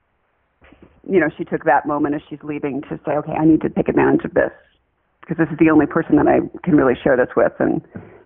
you 1.08 1.18
know, 1.20 1.28
she 1.36 1.44
took 1.44 1.64
that 1.64 1.86
moment 1.86 2.14
as 2.14 2.22
she's 2.28 2.42
leaving 2.42 2.82
to 2.82 2.98
say, 3.06 3.12
okay, 3.12 3.32
I 3.32 3.44
need 3.44 3.60
to 3.62 3.70
take 3.70 3.88
advantage 3.88 4.24
of 4.24 4.34
this 4.34 4.52
because 5.20 5.36
this 5.38 5.48
is 5.50 5.58
the 5.58 5.70
only 5.70 5.86
person 5.86 6.16
that 6.16 6.26
I 6.26 6.40
can 6.64 6.76
really 6.76 6.94
share 7.02 7.16
this 7.16 7.34
with 7.36 7.52
and 7.58 7.80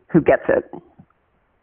who 0.09 0.21
gets 0.21 0.45
it. 0.49 0.65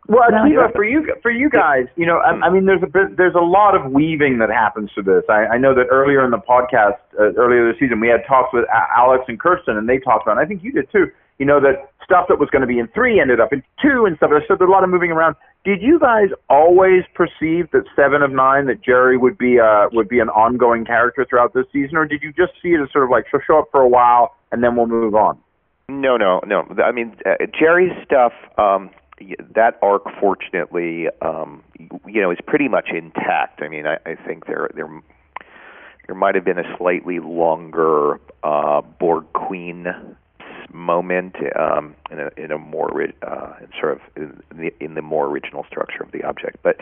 Well, 0.07 0.29
Akiva, 0.29 0.73
for 0.73 0.83
you 0.83 1.07
for 1.21 1.31
you 1.31 1.49
guys, 1.49 1.85
you 1.95 2.05
know, 2.05 2.17
I, 2.17 2.47
I 2.47 2.49
mean, 2.49 2.65
there's 2.65 2.83
a 2.83 2.87
bit, 2.87 3.15
there's 3.17 3.35
a 3.35 3.43
lot 3.43 3.75
of 3.75 3.91
weaving 3.91 4.39
that 4.39 4.49
happens 4.49 4.89
to 4.95 5.01
this. 5.01 5.23
I, 5.29 5.45
I 5.45 5.57
know 5.57 5.73
that 5.75 5.87
earlier 5.91 6.25
in 6.25 6.31
the 6.31 6.37
podcast, 6.39 6.97
uh, 7.19 7.31
earlier 7.37 7.71
this 7.71 7.79
season, 7.79 7.99
we 7.99 8.07
had 8.07 8.25
talks 8.27 8.53
with 8.53 8.65
Alex 8.97 9.23
and 9.27 9.39
Kirsten, 9.39 9.77
and 9.77 9.87
they 9.87 9.99
talked 9.99 10.23
about. 10.23 10.37
And 10.37 10.41
I 10.41 10.45
think 10.45 10.63
you 10.63 10.71
did 10.73 10.91
too. 10.91 11.05
You 11.41 11.47
know 11.47 11.59
that 11.59 11.89
stuff 12.05 12.27
that 12.29 12.37
was 12.37 12.51
going 12.51 12.61
to 12.61 12.67
be 12.67 12.77
in 12.77 12.87
three 12.89 13.19
ended 13.19 13.39
up 13.39 13.51
in 13.51 13.63
two 13.81 14.05
and 14.05 14.15
stuff. 14.17 14.29
So 14.47 14.55
there's 14.55 14.67
a 14.67 14.71
lot 14.71 14.83
of 14.83 14.91
moving 14.91 15.09
around. 15.09 15.35
Did 15.65 15.81
you 15.81 15.97
guys 15.97 16.29
always 16.51 17.01
perceive 17.15 17.71
that 17.71 17.85
seven 17.95 18.21
of 18.21 18.29
nine 18.29 18.67
that 18.67 18.83
Jeri 18.83 19.19
would 19.19 19.39
be 19.39 19.59
uh 19.59 19.87
would 19.91 20.07
be 20.07 20.19
an 20.19 20.29
ongoing 20.29 20.85
character 20.85 21.25
throughout 21.27 21.55
this 21.55 21.65
season, 21.73 21.97
or 21.97 22.05
did 22.05 22.21
you 22.21 22.31
just 22.31 22.53
see 22.61 22.69
it 22.69 22.79
as 22.79 22.91
sort 22.91 23.05
of 23.05 23.09
like 23.09 23.25
she'll 23.31 23.41
show 23.47 23.57
up 23.57 23.69
for 23.71 23.81
a 23.81 23.87
while 23.87 24.35
and 24.51 24.63
then 24.63 24.75
we'll 24.75 24.85
move 24.85 25.15
on? 25.15 25.35
No, 25.89 26.15
no, 26.15 26.41
no. 26.45 26.63
I 26.85 26.91
mean, 26.91 27.15
uh, 27.25 27.43
Jeri's 27.59 27.97
stuff. 28.05 28.33
Um, 28.59 28.91
that 29.55 29.79
arc, 29.81 30.03
fortunately, 30.19 31.07
um, 31.23 31.63
you 32.05 32.21
know, 32.21 32.29
is 32.29 32.37
pretty 32.45 32.67
much 32.67 32.89
intact. 32.93 33.63
I 33.63 33.67
mean, 33.67 33.87
I, 33.87 33.97
I 34.05 34.13
think 34.13 34.45
there 34.45 34.69
there 34.75 34.89
there 36.05 36.15
might 36.15 36.35
have 36.35 36.45
been 36.45 36.59
a 36.59 36.77
slightly 36.77 37.17
longer 37.17 38.19
uh, 38.43 38.81
Borg 38.81 39.25
Queen 39.33 39.87
moment 40.73 41.35
um, 41.55 41.95
in 42.09 42.19
a 42.19 42.29
in 42.37 42.51
a 42.51 42.57
more 42.57 42.89
ri- 42.93 43.13
uh, 43.21 43.53
in 43.61 43.67
sort 43.79 43.93
of 43.93 44.01
in 44.15 44.41
the, 44.55 44.73
in 44.83 44.93
the 44.95 45.01
more 45.01 45.27
original 45.27 45.65
structure 45.65 46.03
of 46.03 46.11
the 46.11 46.23
object. 46.23 46.57
But 46.63 46.77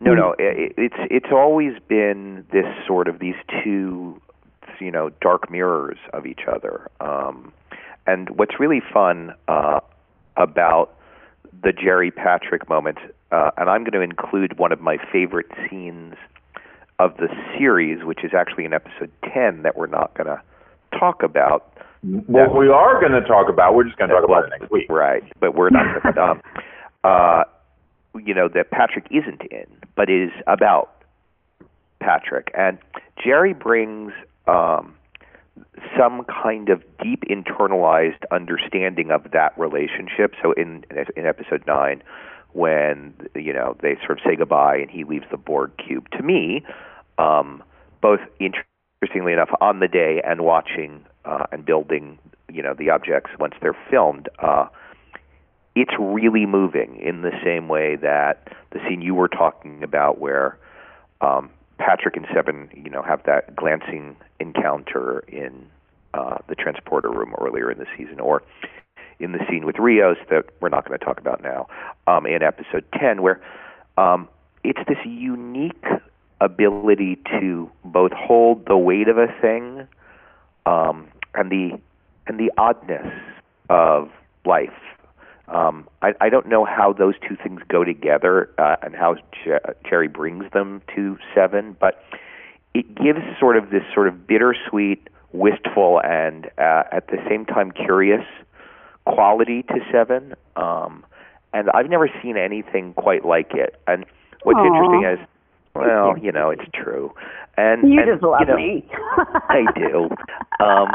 no, 0.00 0.14
no, 0.14 0.34
it, 0.38 0.74
it's 0.76 0.96
it's 1.10 1.32
always 1.32 1.74
been 1.88 2.46
this 2.52 2.66
sort 2.86 3.08
of 3.08 3.18
these 3.18 3.36
two, 3.62 4.20
you 4.80 4.90
know, 4.90 5.10
dark 5.20 5.50
mirrors 5.50 5.98
of 6.12 6.26
each 6.26 6.42
other. 6.48 6.90
Um, 7.00 7.52
and 8.06 8.30
what's 8.30 8.60
really 8.60 8.82
fun 8.92 9.34
uh, 9.48 9.80
about 10.36 10.94
the 11.62 11.70
Jeri 11.70 12.14
Patrick 12.14 12.68
moment, 12.68 12.98
uh, 13.32 13.50
and 13.56 13.68
I'm 13.68 13.82
going 13.82 13.92
to 13.92 14.00
include 14.00 14.58
one 14.58 14.72
of 14.72 14.80
my 14.80 14.98
favorite 15.12 15.50
scenes 15.68 16.14
of 16.98 17.16
the 17.16 17.28
series, 17.58 18.04
which 18.04 18.24
is 18.24 18.32
actually 18.34 18.64
in 18.64 18.72
episode 18.72 19.10
10 19.32 19.62
that 19.62 19.76
we're 19.76 19.86
not 19.86 20.14
going 20.14 20.26
to 20.26 20.40
talk 20.98 21.22
about. 21.22 21.75
What 22.02 22.56
we 22.56 22.68
are 22.68 23.00
going 23.00 23.12
to 23.12 23.26
talk 23.26 23.48
about, 23.48 23.74
we're 23.74 23.84
just 23.84 23.96
going 23.96 24.10
to 24.10 24.16
talk 24.16 24.24
about 24.24 24.44
it 24.44 24.50
next 24.58 24.70
week. 24.70 24.86
Right, 24.88 25.24
but 25.40 25.54
we're 25.54 25.70
not 25.70 26.02
going 26.02 26.14
to. 26.14 26.22
Um, 26.22 26.42
uh, 27.04 27.44
you 28.24 28.34
know, 28.34 28.48
that 28.48 28.70
Patrick 28.70 29.06
isn't 29.10 29.42
in, 29.50 29.66
but 29.94 30.08
is 30.10 30.30
about 30.46 31.02
Patrick. 32.00 32.50
And 32.56 32.78
Jeri 33.18 33.58
brings 33.58 34.12
um, 34.46 34.94
some 35.96 36.24
kind 36.24 36.68
of 36.68 36.82
deep 37.02 37.24
internalized 37.28 38.22
understanding 38.30 39.10
of 39.10 39.30
that 39.32 39.56
relationship. 39.58 40.34
So 40.42 40.52
in 40.52 40.84
in 41.16 41.26
episode 41.26 41.64
nine, 41.66 42.02
when 42.52 43.14
you 43.34 43.52
know 43.52 43.76
they 43.82 43.96
sort 44.04 44.12
of 44.12 44.18
say 44.24 44.36
goodbye 44.36 44.76
and 44.76 44.90
he 44.90 45.04
leaves 45.04 45.26
the 45.30 45.36
Borg 45.36 45.72
cube, 45.76 46.08
to 46.10 46.22
me, 46.22 46.64
um, 47.18 47.62
both 48.00 48.20
interestingly 48.40 49.32
enough, 49.32 49.50
on 49.60 49.80
the 49.80 49.88
day 49.88 50.22
and 50.24 50.42
watching 50.42 51.04
uh, 51.26 51.46
and 51.52 51.64
building, 51.66 52.18
you 52.50 52.62
know, 52.62 52.74
the 52.74 52.90
objects 52.90 53.30
once 53.38 53.54
they're 53.60 53.76
filmed. 53.90 54.28
Uh, 54.38 54.66
it's 55.74 55.92
really 55.98 56.46
moving 56.46 56.98
in 57.00 57.22
the 57.22 57.32
same 57.44 57.68
way 57.68 57.96
that 57.96 58.48
the 58.70 58.78
scene 58.88 59.02
you 59.02 59.14
were 59.14 59.28
talking 59.28 59.82
about, 59.82 60.18
where 60.18 60.56
um, 61.20 61.50
Patrick 61.78 62.16
and 62.16 62.26
Seven, 62.32 62.70
you 62.72 62.88
know, 62.88 63.02
have 63.02 63.22
that 63.24 63.54
glancing 63.54 64.16
encounter 64.40 65.20
in 65.28 65.66
uh, 66.14 66.38
the 66.48 66.54
transporter 66.54 67.10
room 67.10 67.34
earlier 67.38 67.70
in 67.70 67.78
the 67.78 67.86
season, 67.96 68.20
or 68.20 68.42
in 69.18 69.32
the 69.32 69.40
scene 69.50 69.66
with 69.66 69.78
Rios 69.78 70.16
that 70.30 70.44
we're 70.60 70.70
not 70.70 70.86
going 70.86 70.98
to 70.98 71.04
talk 71.04 71.18
about 71.18 71.42
now, 71.42 71.66
um, 72.06 72.24
in 72.24 72.42
episode 72.42 72.84
ten, 72.98 73.20
where 73.20 73.42
um, 73.98 74.28
it's 74.64 74.80
this 74.88 74.98
unique 75.04 75.84
ability 76.40 77.18
to 77.40 77.70
both 77.84 78.12
hold 78.12 78.66
the 78.66 78.76
weight 78.76 79.08
of 79.08 79.18
a 79.18 79.26
thing 79.40 79.86
um, 80.66 81.08
and 81.36 81.50
the 81.50 81.78
and 82.26 82.38
the 82.38 82.50
oddness 82.58 83.12
of 83.70 84.10
life. 84.44 84.70
Um, 85.48 85.88
I, 86.02 86.12
I 86.20 86.28
don't 86.28 86.48
know 86.48 86.64
how 86.64 86.92
those 86.92 87.14
two 87.28 87.36
things 87.36 87.60
go 87.68 87.84
together 87.84 88.50
uh, 88.58 88.76
and 88.82 88.96
how 88.96 89.14
Jer- 89.44 89.76
Jeri 89.84 90.12
brings 90.12 90.50
them 90.52 90.82
to 90.96 91.16
Seven, 91.34 91.76
but 91.78 92.02
it 92.74 92.94
gives 92.96 93.20
sort 93.38 93.56
of 93.56 93.70
this 93.70 93.84
sort 93.94 94.08
of 94.08 94.26
bittersweet, 94.26 95.08
wistful, 95.32 96.00
and 96.02 96.46
uh, 96.58 96.82
at 96.90 97.06
the 97.08 97.18
same 97.28 97.44
time 97.44 97.70
curious 97.70 98.24
quality 99.04 99.62
to 99.62 99.78
Seven. 99.92 100.34
Um, 100.56 101.04
and 101.52 101.70
I've 101.70 101.88
never 101.88 102.10
seen 102.22 102.36
anything 102.36 102.92
quite 102.94 103.24
like 103.24 103.52
it. 103.54 103.80
And 103.86 104.04
what's 104.42 104.58
Aw. 104.58 104.66
interesting 104.66 105.04
is, 105.04 105.18
well, 105.78 106.16
you 106.22 106.32
know, 106.32 106.50
it's 106.50 106.64
true. 106.74 107.12
And 107.56 107.90
You 107.92 108.00
and, 108.02 108.10
just 108.12 108.22
love 108.22 108.40
you 108.40 108.46
know, 108.46 108.56
me. 108.56 108.84
I 109.48 109.64
do. 109.74 110.08
Um, 110.64 110.88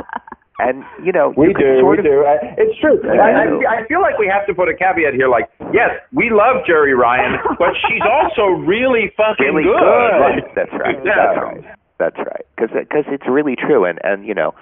and 0.59 0.83
you 1.03 1.11
know, 1.11 1.33
We 1.35 1.47
you 1.47 1.53
do, 1.55 1.79
sort 1.81 1.97
we 1.97 1.99
of, 1.99 2.05
do. 2.05 2.23
I- 2.25 2.53
It's 2.57 2.77
true. 2.79 3.01
I 3.09 3.17
I. 3.17 3.29
I, 3.31 3.81
I 3.81 3.87
feel 3.87 3.99
like 4.01 4.19
we 4.19 4.27
have 4.27 4.45
to 4.45 4.53
put 4.53 4.69
a 4.69 4.75
caveat 4.75 5.13
here, 5.15 5.27
like, 5.27 5.49
yes, 5.73 5.89
we 6.13 6.29
love 6.29 6.63
Jeri 6.69 6.95
Ryan, 6.95 7.39
but 7.57 7.73
she's 7.87 8.01
also 8.05 8.61
really 8.61 9.11
fucking 9.17 9.47
really 9.55 9.63
good. 9.63 9.73
Right. 9.81 10.43
That's 10.55 10.71
right. 10.73 10.97
Yeah. 11.03 11.15
That's 11.17 11.41
right. 11.41 11.63
That's 11.97 12.17
right. 12.17 12.45
Because 12.55 12.69
because 12.77 13.05
it's 13.07 13.25
really 13.27 13.55
true, 13.55 13.85
and 13.85 13.97
and 14.03 14.25
you 14.27 14.35
know, 14.35 14.53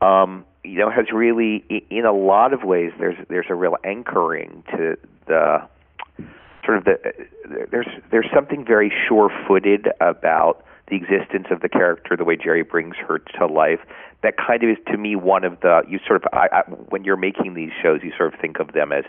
um, 0.00 0.44
you 0.62 0.78
know, 0.78 0.90
has 0.90 1.06
really 1.12 1.64
i- 1.70 1.82
in 1.90 2.04
a 2.04 2.12
lot 2.12 2.52
of 2.52 2.62
ways 2.62 2.92
there's 3.00 3.16
there's 3.28 3.46
a 3.50 3.54
real 3.56 3.76
anchoring 3.84 4.62
to 4.70 4.96
the 5.26 5.58
sort 6.68 6.78
of 6.78 6.84
the 6.84 6.96
there's 7.70 7.88
there's 8.10 8.28
something 8.34 8.62
very 8.62 8.92
sure-footed 9.08 9.88
about 10.02 10.62
the 10.88 10.96
existence 10.96 11.46
of 11.50 11.60
the 11.60 11.68
character, 11.68 12.16
the 12.16 12.24
way 12.24 12.36
Jeri 12.36 12.68
brings 12.68 12.96
her 12.96 13.18
to 13.38 13.46
life. 13.46 13.80
That 14.22 14.34
kind 14.36 14.62
of 14.62 14.70
is 14.70 14.76
to 14.88 14.98
me 14.98 15.16
one 15.16 15.44
of 15.44 15.60
the 15.60 15.82
you 15.88 15.98
sort 16.06 16.22
of 16.22 16.28
I, 16.32 16.48
I, 16.52 16.60
when 16.90 17.04
you're 17.04 17.16
making 17.16 17.54
these 17.54 17.70
shows, 17.82 18.00
you 18.02 18.12
sort 18.16 18.34
of 18.34 18.40
think 18.40 18.58
of 18.58 18.72
them 18.72 18.92
as 18.92 19.04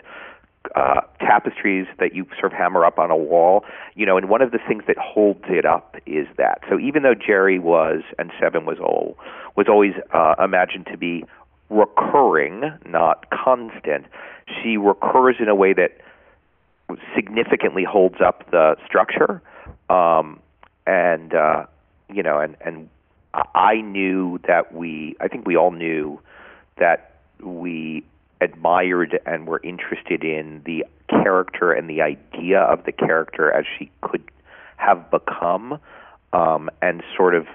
uh, 0.74 1.02
tapestries 1.18 1.86
that 1.98 2.14
you 2.14 2.26
sort 2.38 2.52
of 2.52 2.58
hammer 2.58 2.84
up 2.84 2.98
on 2.98 3.10
a 3.10 3.16
wall, 3.16 3.64
you 3.94 4.06
know, 4.06 4.16
and 4.16 4.30
one 4.30 4.40
of 4.40 4.52
the 4.52 4.58
things 4.66 4.84
that 4.86 4.96
holds 4.96 5.44
it 5.48 5.66
up 5.66 5.96
is 6.06 6.26
that. 6.38 6.60
So 6.68 6.78
even 6.78 7.02
though 7.02 7.14
Jeri 7.14 7.60
was 7.60 8.02
and 8.18 8.30
Seven 8.40 8.64
was 8.64 8.78
all 8.78 9.18
was 9.54 9.66
always 9.68 9.92
uh, 10.14 10.34
imagined 10.42 10.86
to 10.86 10.96
be 10.96 11.24
recurring, 11.68 12.72
not 12.86 13.28
constant, 13.30 14.06
she 14.62 14.78
recurs 14.78 15.36
in 15.38 15.48
a 15.48 15.54
way 15.54 15.74
that 15.74 15.98
significantly 17.14 17.84
holds 17.84 18.20
up 18.20 18.50
the 18.50 18.76
structure, 18.86 19.42
um, 19.88 20.40
and 20.86 21.34
uh, 21.34 21.66
you 22.12 22.22
know, 22.22 22.38
and 22.40 22.56
and 22.60 22.88
I- 23.34 23.80
knew 23.80 24.38
that 24.46 24.74
we, 24.74 25.16
I 25.20 25.28
think 25.28 25.46
we 25.46 25.56
all 25.56 25.70
knew 25.70 26.20
that 26.78 27.12
we 27.40 28.04
admired 28.40 29.18
and 29.26 29.46
were 29.46 29.60
interested 29.62 30.24
in 30.24 30.62
the 30.64 30.84
character 31.08 31.72
and 31.72 31.88
the 31.88 32.02
idea 32.02 32.60
of 32.60 32.84
the 32.84 32.92
character 32.92 33.52
as 33.52 33.64
she 33.78 33.90
could 34.00 34.22
have 34.76 35.10
become, 35.10 35.78
um, 36.32 36.70
and 36.80 37.02
sort 37.16 37.34
of 37.34 37.46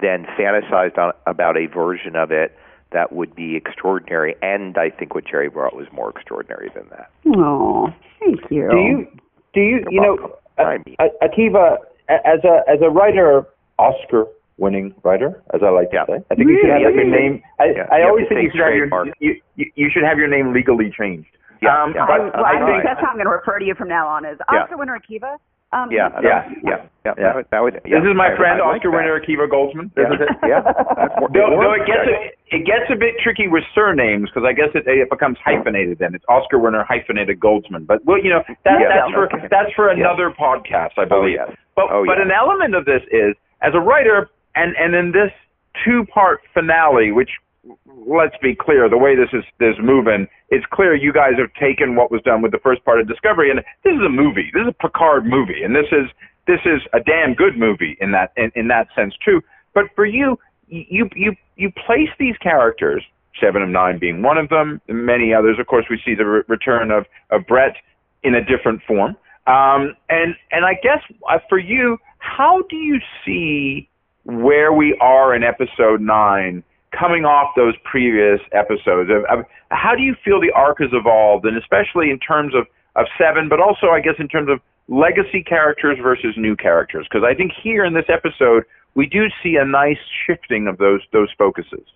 then 0.00 0.24
fantasized 0.38 0.98
on, 0.98 1.12
about 1.26 1.56
a 1.56 1.66
version 1.66 2.16
of 2.16 2.30
it 2.30 2.56
that 2.94 3.12
would 3.12 3.34
be 3.34 3.56
extraordinary. 3.56 4.34
And 4.40 4.78
I 4.78 4.88
think 4.88 5.14
what 5.14 5.24
Jeri 5.26 5.52
brought 5.52 5.76
was 5.76 5.86
more 5.92 6.08
extraordinary 6.10 6.70
than 6.74 6.88
that. 6.90 7.10
Oh, 7.36 7.92
thank 8.20 8.40
you. 8.50 8.68
Do 8.70 8.76
you 8.78 9.06
do 9.52 9.60
you 9.60 9.76
You're 9.82 9.92
you 9.92 10.00
know 10.00 10.14
welcome. 10.16 10.30
uh, 10.58 10.62
I 10.62 10.78
mean- 10.86 10.96
Akiva 11.22 11.76
as 12.08 12.40
a 12.44 12.62
as 12.70 12.80
a 12.80 12.88
writer, 12.88 13.44
Oscar 13.78 14.24
winning 14.56 14.94
writer, 15.02 15.42
as 15.52 15.60
I 15.62 15.70
like 15.70 15.90
to 15.90 15.96
Yeah. 15.96 16.06
say. 16.06 16.24
I 16.30 16.34
think 16.36 16.48
you 16.48 16.58
should 16.62 16.70
have 16.70 16.80
Really? 16.82 16.94
your 16.94 17.20
name. 17.20 17.42
I, 17.58 17.64
Yeah, 17.74 17.88
I 17.90 17.98
you 17.98 18.04
always 18.06 18.28
think 18.28 18.40
you 18.42 18.50
should 18.50 18.60
have 18.60 18.72
your 18.74 18.86
trademark. 18.86 19.08
You, 19.18 19.34
you, 19.56 19.66
you 19.74 19.90
should 19.90 20.04
have 20.04 20.16
your 20.16 20.28
name 20.28 20.52
legally 20.54 20.90
changed. 20.96 21.28
Yeah, 21.60 21.74
Um, 21.82 21.92
yeah. 21.94 22.06
but 22.06 22.12
I, 22.14 22.18
well, 22.24 22.44
I 22.46 22.50
I 22.50 22.58
think 22.58 22.66
think 22.70 22.84
that's 22.84 23.00
how 23.00 23.08
I'm 23.08 23.16
going 23.18 23.26
to 23.26 23.32
refer 23.34 23.58
to 23.58 23.64
you 23.64 23.74
from 23.74 23.88
now 23.88 24.06
on. 24.06 24.24
Is 24.24 24.38
Yeah. 24.52 24.62
Oscar 24.62 24.76
winner 24.76 24.96
Akiva? 24.96 25.38
Um, 25.72 25.90
Yeah, 25.90 26.06
Yeah. 26.22 26.22
yeah, 26.22 26.44
yeah, 26.62 26.70
yeah. 26.70 26.78
Yeah. 27.04 27.14
That 27.18 27.34
would, 27.34 27.46
that 27.50 27.62
would, 27.64 27.74
yeah. 27.84 27.98
this 27.98 28.06
is 28.08 28.14
my 28.14 28.30
I- 28.32 28.36
friend 28.36 28.62
I 28.62 28.66
like 28.66 28.76
Oscar 28.78 28.90
that. 28.92 28.96
winner 28.96 29.18
Akiva 29.18 29.48
Goldsman. 29.50 29.90
This 29.94 30.06
Yeah, 30.06 30.14
is 30.14 30.20
it. 30.22 30.28
yeah. 30.46 30.60
Though, 31.34 31.50
though 31.50 31.72
it 31.74 31.82
gets 31.86 32.06
a, 32.06 32.30
it 32.54 32.64
gets 32.64 32.86
a 32.90 32.96
bit 32.96 33.14
tricky 33.22 33.48
with 33.48 33.64
surnames 33.74 34.30
because 34.30 34.46
I 34.46 34.52
guess 34.52 34.68
it, 34.74 34.86
it 34.86 35.10
becomes 35.10 35.36
hyphenated 35.44 35.98
then. 35.98 36.14
It's 36.14 36.24
Oscar 36.28 36.58
winner 36.58 36.84
hyphenated 36.84 37.40
Goldsman. 37.40 37.86
But 37.86 38.04
well, 38.04 38.22
you 38.22 38.30
know 38.30 38.42
that, 38.64 38.80
Yeah, 38.80 38.88
that's 38.88 39.12
for 39.12 39.24
okay. 39.34 39.48
that's 39.50 39.72
for 39.74 39.92
Yeah. 39.92 39.98
another 40.04 40.30
podcast, 40.30 40.92
I 40.96 41.02
Oh, 41.02 41.06
believe. 41.20 41.34
yes. 41.36 41.50
But 41.74 41.86
Oh, 41.90 42.04
but 42.06 42.20
an 42.20 42.30
element 42.30 42.74
of 42.74 42.84
this 42.84 43.02
is 43.10 43.34
as 43.62 43.74
a 43.74 43.80
writer 43.80 44.28
and 44.54 44.74
and 44.76 44.94
in 44.94 45.12
this 45.12 45.32
two 45.84 46.04
part 46.06 46.40
finale, 46.54 47.10
which 47.10 47.30
let's 48.06 48.36
be 48.42 48.54
clear, 48.54 48.88
the 48.88 48.98
way 48.98 49.16
this 49.16 49.32
is 49.32 49.44
this 49.58 49.74
moving, 49.82 50.28
it's 50.50 50.66
clear 50.66 50.94
you 50.94 51.12
guys 51.12 51.32
have 51.38 51.52
taken 51.54 51.96
what 51.96 52.10
was 52.10 52.20
done 52.22 52.42
with 52.42 52.52
the 52.52 52.58
first 52.58 52.84
part 52.84 53.00
of 53.00 53.08
Discovery, 53.08 53.50
and 53.50 53.58
this 53.82 53.94
is 53.94 54.02
a 54.04 54.08
movie. 54.08 54.50
This 54.52 54.62
is 54.62 54.68
a 54.68 54.72
Picard 54.82 55.24
movie, 55.26 55.62
and 55.64 55.74
this 55.74 55.90
is 55.90 56.06
this 56.46 56.60
is 56.66 56.80
a 56.92 57.00
damn 57.00 57.34
good 57.34 57.56
movie 57.58 57.96
in 58.00 58.12
that 58.12 58.32
in, 58.36 58.52
in 58.54 58.68
that 58.68 58.88
sense 58.94 59.14
too. 59.24 59.40
But 59.72 59.86
for 59.96 60.04
you, 60.04 60.38
you 60.68 61.08
you 61.14 61.34
you 61.56 61.70
place 61.86 62.08
these 62.18 62.36
characters, 62.38 63.02
Seven 63.40 63.62
of 63.62 63.68
Nine 63.68 63.98
being 63.98 64.22
one 64.22 64.38
of 64.38 64.48
them, 64.48 64.80
many 64.88 65.32
others. 65.34 65.58
Of 65.58 65.66
course, 65.66 65.86
we 65.90 66.00
see 66.04 66.14
the 66.14 66.24
re- 66.24 66.42
return 66.48 66.90
of 66.90 67.06
of 67.30 67.46
Brent 67.46 67.74
in 68.22 68.34
a 68.34 68.44
different 68.44 68.82
form. 68.86 69.16
Um, 69.46 69.94
and 70.08 70.34
and 70.50 70.64
I 70.64 70.74
guess 70.82 71.00
uh, 71.30 71.38
for 71.48 71.58
you, 71.58 71.98
how 72.18 72.62
do 72.70 72.76
you 72.76 72.98
see 73.24 73.88
where 74.24 74.72
we 74.72 74.96
are 75.00 75.34
in 75.34 75.42
episode 75.42 76.00
nine, 76.00 76.64
coming 76.98 77.24
off 77.24 77.54
those 77.56 77.74
previous 77.84 78.40
episodes? 78.52 79.10
How 79.70 79.94
do 79.94 80.02
you 80.02 80.14
feel 80.24 80.40
the 80.40 80.52
arc 80.54 80.78
has 80.80 80.90
evolved, 80.92 81.44
and 81.44 81.56
especially 81.58 82.10
in 82.10 82.18
terms 82.18 82.54
of 82.54 82.66
of 82.96 83.06
seven, 83.18 83.48
but 83.48 83.60
also 83.60 83.88
I 83.88 84.00
guess 84.00 84.14
in 84.18 84.28
terms 84.28 84.48
of 84.48 84.60
legacy 84.88 85.42
characters 85.42 85.98
versus 86.02 86.34
new 86.38 86.56
characters? 86.56 87.06
Because 87.10 87.26
I 87.28 87.34
think 87.34 87.52
here 87.62 87.84
in 87.84 87.92
this 87.92 88.06
episode 88.08 88.64
we 88.94 89.06
do 89.06 89.26
see 89.42 89.56
a 89.56 89.64
nice 89.64 89.98
shifting 90.26 90.66
of 90.66 90.78
those 90.78 91.00
those 91.12 91.28
focuses. 91.36 91.86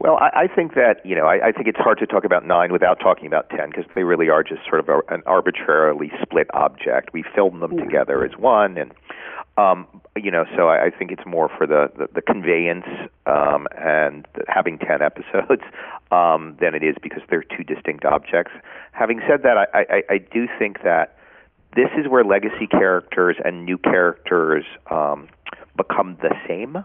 Well, 0.00 0.16
I, 0.16 0.44
I 0.44 0.46
think 0.48 0.74
that 0.74 1.04
you 1.04 1.14
know 1.14 1.26
I, 1.26 1.48
I 1.48 1.52
think 1.52 1.68
it's 1.68 1.78
hard 1.78 1.98
to 1.98 2.06
talk 2.06 2.24
about 2.24 2.46
nine 2.46 2.72
without 2.72 2.98
talking 3.00 3.26
about 3.26 3.50
ten 3.50 3.70
because 3.70 3.84
they 3.94 4.02
really 4.02 4.28
are 4.28 4.42
just 4.42 4.62
sort 4.68 4.80
of 4.80 4.88
a, 4.88 5.00
an 5.14 5.22
arbitrarily 5.26 6.10
split 6.20 6.48
object. 6.54 7.12
We 7.12 7.24
filmed 7.34 7.62
them 7.62 7.76
together 7.76 8.24
as 8.24 8.36
one, 8.36 8.76
and 8.76 8.92
um, 9.56 9.86
you 10.16 10.30
know, 10.30 10.44
so 10.56 10.68
I, 10.68 10.86
I 10.86 10.90
think 10.90 11.12
it's 11.12 11.24
more 11.26 11.48
for 11.48 11.66
the 11.66 11.90
the, 11.96 12.08
the 12.14 12.22
conveyance 12.22 12.86
um, 13.26 13.68
and 13.76 14.26
having 14.48 14.78
ten 14.78 15.00
episodes 15.10 15.62
um, 16.10 16.56
than 16.60 16.74
it 16.74 16.82
is 16.82 16.96
because 17.02 17.22
they're 17.30 17.44
two 17.44 17.62
distinct 17.62 18.04
objects. 18.04 18.52
Having 18.92 19.20
said 19.28 19.42
that, 19.42 19.56
I, 19.56 19.66
I, 19.74 20.02
I 20.14 20.18
do 20.18 20.48
think 20.58 20.82
that 20.82 21.16
this 21.76 21.90
is 21.98 22.08
where 22.08 22.24
legacy 22.24 22.66
characters 22.68 23.36
and 23.44 23.64
new 23.64 23.78
characters 23.78 24.64
um, 24.90 25.28
become 25.76 26.16
the 26.22 26.34
same. 26.46 26.84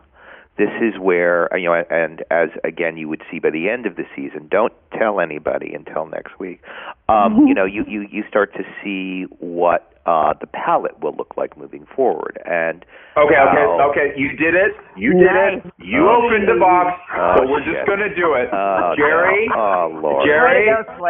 This 0.60 0.76
is 0.82 1.00
where 1.00 1.48
you 1.56 1.70
know 1.70 1.84
and 1.90 2.22
as 2.30 2.50
again 2.66 2.98
you 2.98 3.08
would 3.08 3.24
see 3.32 3.40
by 3.40 3.50
the 3.50 3.70
end 3.70 3.86
of 3.86 3.96
the 3.96 4.04
season 4.14 4.50
don't 4.52 4.74
tell 4.92 5.22
anybody 5.22 5.74
until 5.74 6.06
next 6.06 6.38
week. 6.38 6.60
Um 7.08 7.16
mm-hmm. 7.16 7.48
you 7.48 7.54
know 7.54 7.64
you 7.64 7.86
you 7.88 8.06
you 8.12 8.26
start 8.28 8.52
to 8.56 8.64
see 8.84 9.24
what 9.40 9.94
uh 10.06 10.34
the 10.42 10.48
palette 10.48 11.00
will 11.00 11.16
look 11.16 11.32
like 11.38 11.58
moving 11.58 11.88
forward. 11.96 12.44
And 12.44 12.84
okay 13.16 13.40
okay 13.40 13.66
okay. 13.88 14.08
You 14.20 14.36
did 14.36 14.54
it. 14.54 14.76
You 14.98 15.14
did 15.14 15.32
nice. 15.32 15.64
it 15.64 15.74
you 15.80 16.04
oh, 16.04 16.28
opened 16.28 16.50
the 16.50 16.60
box 16.60 17.00
oh, 17.16 17.36
so 17.38 17.48
we're 17.48 17.64
shit. 17.64 17.76
just 17.80 17.88
going 17.88 18.04
to 18.04 18.14
do 18.14 18.36
it. 18.36 18.52
oh, 18.52 19.00
jeri? 19.00 19.48
Oh 19.56 19.96
lord. 20.04 20.28
Jeri? 20.28 20.76
Go, 20.76 21.08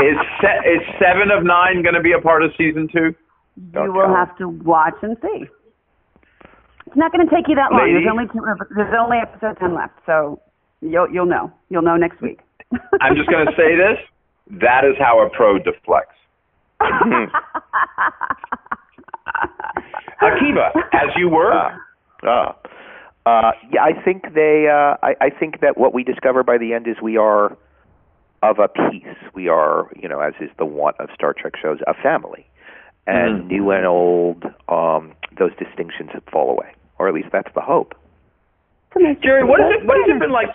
is 0.08 0.16
se- 0.40 0.64
is 0.64 0.80
7 0.96 1.28
of 1.36 1.44
9 1.44 1.82
going 1.82 1.92
to 1.94 2.00
be 2.00 2.12
a 2.12 2.20
part 2.20 2.42
of 2.42 2.50
season 2.56 2.88
2 2.88 2.98
you 2.98 3.14
don't 3.72 3.92
will 3.92 4.08
have 4.08 4.34
to 4.38 4.48
watch 4.48 4.96
and 5.02 5.18
see 5.20 5.44
it's 6.94 7.00
not 7.00 7.10
going 7.10 7.26
to 7.26 7.34
take 7.34 7.48
you 7.48 7.56
that 7.56 7.72
long. 7.72 7.90
There's 7.90 8.06
only 8.08 8.26
two, 8.30 8.38
there's 8.76 8.94
only 8.96 9.18
episode 9.18 9.58
ten 9.58 9.74
left, 9.74 9.98
so 10.06 10.40
you'll 10.80 11.10
you'll 11.10 11.26
know. 11.26 11.52
You'll 11.68 11.82
know 11.82 11.96
next 11.96 12.22
week. 12.22 12.38
I'm 13.00 13.16
just 13.16 13.28
going 13.28 13.46
to 13.46 13.52
say 13.56 13.74
this. 13.74 13.98
That 14.60 14.84
is 14.84 14.94
how 14.96 15.18
a 15.26 15.28
pro 15.28 15.58
deflects. 15.58 16.14
Akiva, 20.22 20.70
as 20.92 21.10
you 21.16 21.28
were. 21.28 21.52
Uh, 21.52 21.76
uh, 22.22 22.52
uh, 23.26 23.50
yeah, 23.72 23.82
I 23.82 24.00
think 24.04 24.32
they. 24.32 24.68
Uh, 24.70 24.96
I, 25.02 25.16
I 25.20 25.30
think 25.30 25.62
that 25.62 25.76
what 25.76 25.94
we 25.94 26.04
discover 26.04 26.44
by 26.44 26.58
the 26.58 26.74
end 26.74 26.86
is 26.86 26.94
we 27.02 27.16
are 27.16 27.56
of 28.44 28.60
a 28.60 28.68
piece. 28.68 29.16
We 29.34 29.48
are, 29.48 29.90
you 30.00 30.08
know, 30.08 30.20
as 30.20 30.34
is 30.40 30.50
the 30.58 30.66
want 30.66 30.94
of 31.00 31.08
Star 31.12 31.34
Trek 31.36 31.54
shows, 31.60 31.78
a 31.88 31.94
family, 32.00 32.46
and 33.08 33.40
mm-hmm. 33.40 33.48
new 33.48 33.70
and 33.72 33.84
old. 33.84 34.44
Um, 34.68 35.14
those 35.36 35.50
distinctions 35.58 36.10
fall 36.30 36.50
away 36.50 36.72
or 36.98 37.08
at 37.08 37.14
least 37.14 37.28
that's 37.32 37.52
the 37.54 37.60
hope. 37.60 37.94
Jerry, 39.22 39.44
what 39.44 39.60
is 39.60 39.66
it? 39.70 39.86
What 39.86 39.96
has 39.98 40.16
it 40.16 40.20
been 40.20 40.30
like? 40.30 40.48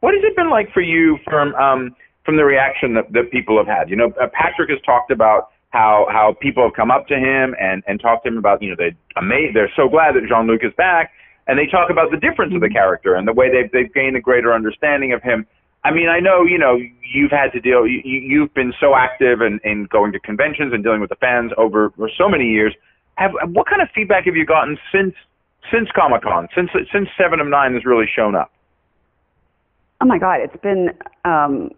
What 0.00 0.14
has 0.14 0.22
it 0.22 0.36
been 0.36 0.50
like 0.50 0.72
for 0.72 0.82
you 0.82 1.18
from 1.24 1.54
um, 1.54 1.96
from 2.24 2.36
the 2.36 2.44
reaction 2.44 2.94
that, 2.94 3.12
that 3.12 3.30
people 3.30 3.56
have 3.56 3.66
had? 3.66 3.88
You 3.88 3.96
know, 3.96 4.12
uh, 4.20 4.28
Patrick 4.32 4.68
has 4.68 4.78
talked 4.84 5.10
about 5.10 5.48
how 5.70 6.06
how 6.10 6.36
people 6.40 6.62
have 6.64 6.74
come 6.74 6.90
up 6.90 7.06
to 7.08 7.16
him 7.16 7.54
and 7.58 7.82
and 7.86 8.00
talked 8.00 8.24
to 8.24 8.28
him 8.28 8.38
about 8.38 8.62
you 8.62 8.70
know 8.70 8.76
they 8.76 8.94
ama- 9.16 9.52
they're 9.54 9.72
so 9.74 9.88
glad 9.88 10.14
that 10.14 10.28
Jean 10.28 10.46
Luc 10.46 10.60
is 10.64 10.72
back, 10.76 11.12
and 11.46 11.58
they 11.58 11.66
talk 11.66 11.90
about 11.90 12.10
the 12.10 12.18
difference 12.18 12.54
of 12.54 12.60
the 12.60 12.66
mm-hmm. 12.66 12.74
character 12.74 13.14
and 13.14 13.26
the 13.26 13.32
way 13.32 13.50
they've 13.50 13.70
they've 13.72 13.92
gained 13.92 14.16
a 14.16 14.20
greater 14.20 14.52
understanding 14.52 15.12
of 15.12 15.22
him. 15.22 15.46
I 15.82 15.92
mean, 15.92 16.08
I 16.08 16.20
know 16.20 16.42
you 16.44 16.58
know 16.58 16.76
you've 16.76 17.30
had 17.30 17.52
to 17.52 17.60
deal. 17.60 17.86
You, 17.86 18.00
you've 18.04 18.52
been 18.52 18.74
so 18.80 18.94
active 18.94 19.40
in, 19.40 19.60
in 19.64 19.86
going 19.86 20.12
to 20.12 20.20
conventions 20.20 20.72
and 20.74 20.84
dealing 20.84 21.00
with 21.00 21.10
the 21.10 21.16
fans 21.16 21.52
over 21.56 21.90
for 21.96 22.10
so 22.18 22.28
many 22.28 22.44
years. 22.44 22.74
Have 23.14 23.32
what 23.48 23.66
kind 23.66 23.80
of 23.80 23.88
feedback 23.94 24.26
have 24.26 24.36
you 24.36 24.44
gotten 24.44 24.76
since 24.92 25.14
since 25.70 25.88
Comic 25.94 26.22
Con, 26.22 26.48
since 26.54 26.70
since 26.92 27.08
Seven 27.18 27.40
of 27.40 27.46
Nine 27.46 27.74
has 27.74 27.84
really 27.84 28.06
shown 28.06 28.34
up? 28.34 28.52
Oh 30.00 30.06
my 30.06 30.18
God, 30.18 30.40
it's 30.40 30.62
been 30.62 30.90
um, 31.24 31.70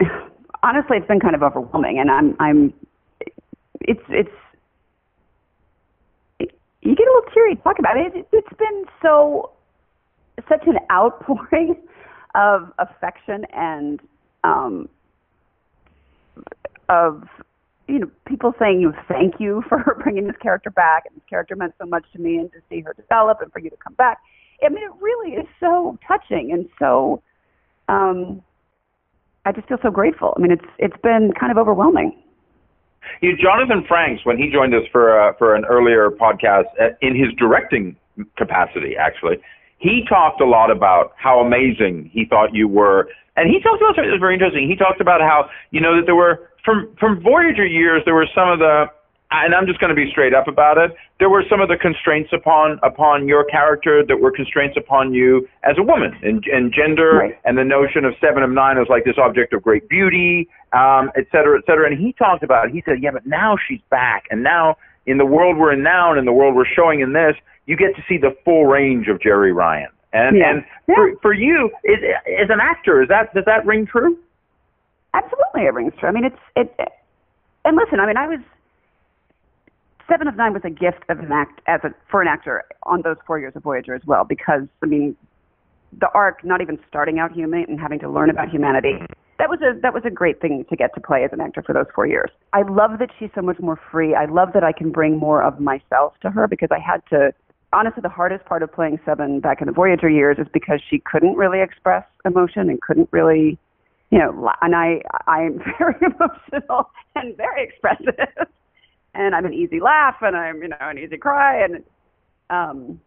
honestly, 0.62 0.98
it's 0.98 1.08
been 1.08 1.20
kind 1.20 1.34
of 1.34 1.42
overwhelming, 1.42 1.98
and 1.98 2.10
I'm 2.10 2.36
I'm 2.40 2.72
it's 3.80 4.02
it's 4.08 4.30
it, 6.38 6.58
you 6.82 6.94
get 6.94 7.06
a 7.06 7.12
little 7.12 7.30
teary 7.32 7.56
talk 7.56 7.78
about 7.78 7.96
it. 7.96 8.14
it. 8.14 8.28
It's 8.32 8.58
been 8.58 8.84
so 9.02 9.50
such 10.48 10.66
an 10.66 10.78
outpouring 10.90 11.76
of 12.34 12.72
affection 12.78 13.44
and 13.52 14.00
um, 14.44 14.88
of 16.88 17.24
you 17.90 17.98
know, 17.98 18.10
people 18.26 18.54
saying 18.58 18.80
you 18.80 18.92
thank 19.08 19.34
you 19.38 19.62
for 19.68 19.98
bringing 20.02 20.26
this 20.26 20.36
character 20.40 20.70
back, 20.70 21.04
and 21.06 21.16
this 21.16 21.24
character 21.28 21.56
meant 21.56 21.74
so 21.78 21.86
much 21.86 22.04
to 22.12 22.18
me, 22.18 22.36
and 22.36 22.50
to 22.52 22.58
see 22.68 22.80
her 22.80 22.94
develop, 22.94 23.38
and 23.40 23.52
for 23.52 23.58
you 23.58 23.70
to 23.70 23.76
come 23.76 23.94
back. 23.94 24.18
I 24.64 24.68
mean, 24.68 24.84
it 24.84 24.92
really 25.00 25.32
is 25.36 25.46
so 25.58 25.98
touching 26.06 26.52
and 26.52 26.68
so. 26.78 27.22
Um, 27.88 28.42
I 29.46 29.52
just 29.52 29.66
feel 29.68 29.78
so 29.82 29.90
grateful. 29.90 30.34
I 30.36 30.40
mean, 30.40 30.52
it's 30.52 30.66
it's 30.78 30.96
been 31.02 31.32
kind 31.38 31.50
of 31.50 31.58
overwhelming. 31.58 32.22
You, 33.22 33.36
Jonathan 33.36 33.84
Frakes, 33.90 34.24
when 34.24 34.36
he 34.36 34.50
joined 34.50 34.74
us 34.74 34.82
for 34.92 35.18
uh, 35.18 35.32
for 35.38 35.54
an 35.54 35.64
earlier 35.64 36.10
podcast 36.10 36.64
uh, 36.80 36.90
in 37.00 37.16
his 37.16 37.32
directing 37.38 37.96
capacity, 38.36 38.96
actually, 38.98 39.38
he 39.78 40.04
talked 40.08 40.40
a 40.40 40.46
lot 40.46 40.70
about 40.70 41.12
how 41.16 41.40
amazing 41.40 42.10
he 42.12 42.26
thought 42.26 42.54
you 42.54 42.68
were, 42.68 43.08
and 43.36 43.48
he 43.48 43.60
talked 43.60 43.80
about 43.80 43.96
something 43.96 44.10
that 44.10 44.20
was 44.20 44.20
very 44.20 44.34
interesting. 44.34 44.68
He 44.68 44.76
talked 44.76 45.00
about 45.00 45.22
how 45.22 45.48
you 45.70 45.80
know 45.80 45.96
that 45.96 46.04
there 46.04 46.16
were 46.16 46.49
from 46.64 46.88
from 46.98 47.22
Voyager 47.22 47.66
years, 47.66 48.02
there 48.04 48.14
were 48.14 48.28
some 48.34 48.48
of 48.48 48.58
the, 48.58 48.86
and 49.30 49.54
I'm 49.54 49.66
just 49.66 49.80
going 49.80 49.90
to 49.90 49.94
be 49.94 50.10
straight 50.10 50.34
up 50.34 50.48
about 50.48 50.78
it. 50.78 50.92
There 51.18 51.30
were 51.30 51.44
some 51.48 51.60
of 51.60 51.68
the 51.68 51.76
constraints 51.76 52.30
upon 52.32 52.80
upon 52.82 53.28
your 53.28 53.44
character 53.44 54.04
that 54.06 54.16
were 54.16 54.30
constraints 54.30 54.76
upon 54.76 55.14
you 55.14 55.48
as 55.62 55.76
a 55.78 55.82
woman, 55.82 56.18
and, 56.22 56.44
and 56.46 56.72
gender, 56.72 57.18
right. 57.18 57.38
and 57.44 57.56
the 57.56 57.64
notion 57.64 58.04
of 58.04 58.14
seven 58.20 58.42
of 58.42 58.50
nine 58.50 58.78
as 58.78 58.88
like 58.88 59.04
this 59.04 59.18
object 59.18 59.52
of 59.52 59.62
great 59.62 59.88
beauty, 59.88 60.48
um, 60.72 61.10
et 61.16 61.26
cetera, 61.30 61.58
et 61.58 61.64
cetera. 61.66 61.86
And 61.90 61.98
he 61.98 62.12
talked 62.12 62.42
about 62.42 62.68
it. 62.68 62.72
He 62.72 62.82
said, 62.84 63.02
yeah, 63.02 63.10
but 63.12 63.26
now 63.26 63.56
she's 63.68 63.80
back, 63.90 64.24
and 64.30 64.42
now 64.42 64.76
in 65.06 65.18
the 65.18 65.26
world 65.26 65.56
we're 65.56 65.72
in 65.72 65.82
now, 65.82 66.10
and 66.10 66.18
in 66.18 66.24
the 66.24 66.32
world 66.32 66.54
we're 66.54 66.64
showing 66.64 67.00
in 67.00 67.12
this, 67.12 67.34
you 67.66 67.76
get 67.76 67.94
to 67.96 68.02
see 68.08 68.18
the 68.18 68.36
full 68.44 68.66
range 68.66 69.08
of 69.08 69.18
Jeri 69.18 69.54
Ryan. 69.54 69.88
And 70.12 70.36
yeah. 70.36 70.50
and 70.50 70.64
yeah. 70.88 70.94
For, 70.96 71.16
for 71.22 71.32
you, 71.32 71.70
is, 71.84 71.98
as 72.42 72.50
an 72.50 72.58
actor, 72.60 73.00
is 73.02 73.08
that 73.08 73.32
does 73.32 73.44
that 73.46 73.64
ring 73.64 73.86
true? 73.86 74.18
Absolutely, 75.14 75.62
it 75.62 75.74
rings 75.74 75.92
true. 75.98 76.08
I 76.08 76.12
mean, 76.12 76.24
it's 76.24 76.38
it. 76.56 76.74
And 77.64 77.76
listen, 77.76 78.00
I 78.00 78.06
mean, 78.06 78.16
I 78.16 78.26
was 78.28 78.40
Seven 80.10 80.26
of 80.26 80.36
Nine 80.36 80.52
was 80.52 80.62
a 80.64 80.70
gift 80.70 81.04
of 81.08 81.20
an 81.20 81.30
act 81.30 81.60
as 81.68 81.80
a 81.84 81.94
for 82.10 82.20
an 82.20 82.28
actor 82.28 82.64
on 82.82 83.02
those 83.02 83.16
four 83.26 83.38
years 83.38 83.54
of 83.54 83.62
Voyager 83.62 83.94
as 83.94 84.02
well, 84.06 84.24
because 84.24 84.62
I 84.82 84.86
mean, 84.86 85.16
the 85.98 86.08
arc, 86.14 86.44
not 86.44 86.60
even 86.60 86.78
starting 86.88 87.18
out 87.18 87.32
human 87.32 87.64
and 87.68 87.80
having 87.80 88.00
to 88.00 88.10
learn 88.10 88.28
about 88.28 88.48
humanity, 88.48 88.98
that 89.38 89.48
was 89.48 89.60
a 89.62 89.78
that 89.80 89.94
was 89.94 90.02
a 90.04 90.10
great 90.10 90.40
thing 90.40 90.64
to 90.68 90.76
get 90.76 90.94
to 90.94 91.00
play 91.00 91.24
as 91.24 91.30
an 91.32 91.40
actor 91.40 91.62
for 91.62 91.72
those 91.72 91.86
four 91.94 92.06
years. 92.06 92.30
I 92.52 92.62
love 92.62 92.98
that 92.98 93.10
she's 93.18 93.30
so 93.34 93.40
much 93.40 93.60
more 93.60 93.78
free. 93.90 94.14
I 94.14 94.24
love 94.24 94.48
that 94.54 94.64
I 94.64 94.72
can 94.72 94.90
bring 94.90 95.16
more 95.16 95.42
of 95.42 95.60
myself 95.60 96.14
to 96.22 96.30
her 96.30 96.48
because 96.48 96.70
I 96.72 96.80
had 96.80 97.02
to. 97.10 97.32
Honestly, 97.72 98.00
the 98.02 98.08
hardest 98.08 98.44
part 98.46 98.64
of 98.64 98.72
playing 98.72 98.98
Seven 99.04 99.38
back 99.38 99.60
in 99.60 99.68
the 99.68 99.72
Voyager 99.72 100.10
years 100.10 100.38
is 100.40 100.48
because 100.52 100.80
she 100.90 100.98
couldn't 100.98 101.36
really 101.36 101.60
express 101.60 102.04
emotion 102.24 102.68
and 102.68 102.80
couldn't 102.82 103.08
really 103.12 103.58
you 104.10 104.18
know, 104.18 104.50
and 104.60 104.74
I 104.74 105.02
I'm 105.26 105.60
very 105.78 105.94
emotional 106.00 106.90
and 107.14 107.36
very 107.36 107.64
expressive, 107.64 108.48
and 109.14 109.34
I'm 109.34 109.46
an 109.46 109.54
easy 109.54 109.80
laugh 109.80 110.16
and 110.20 110.36
I'm 110.36 110.62
you 110.62 110.68
know 110.68 110.76
an 110.80 110.98
easy 110.98 111.16
cry 111.16 111.62
and 111.64 111.84
um, 112.50 113.00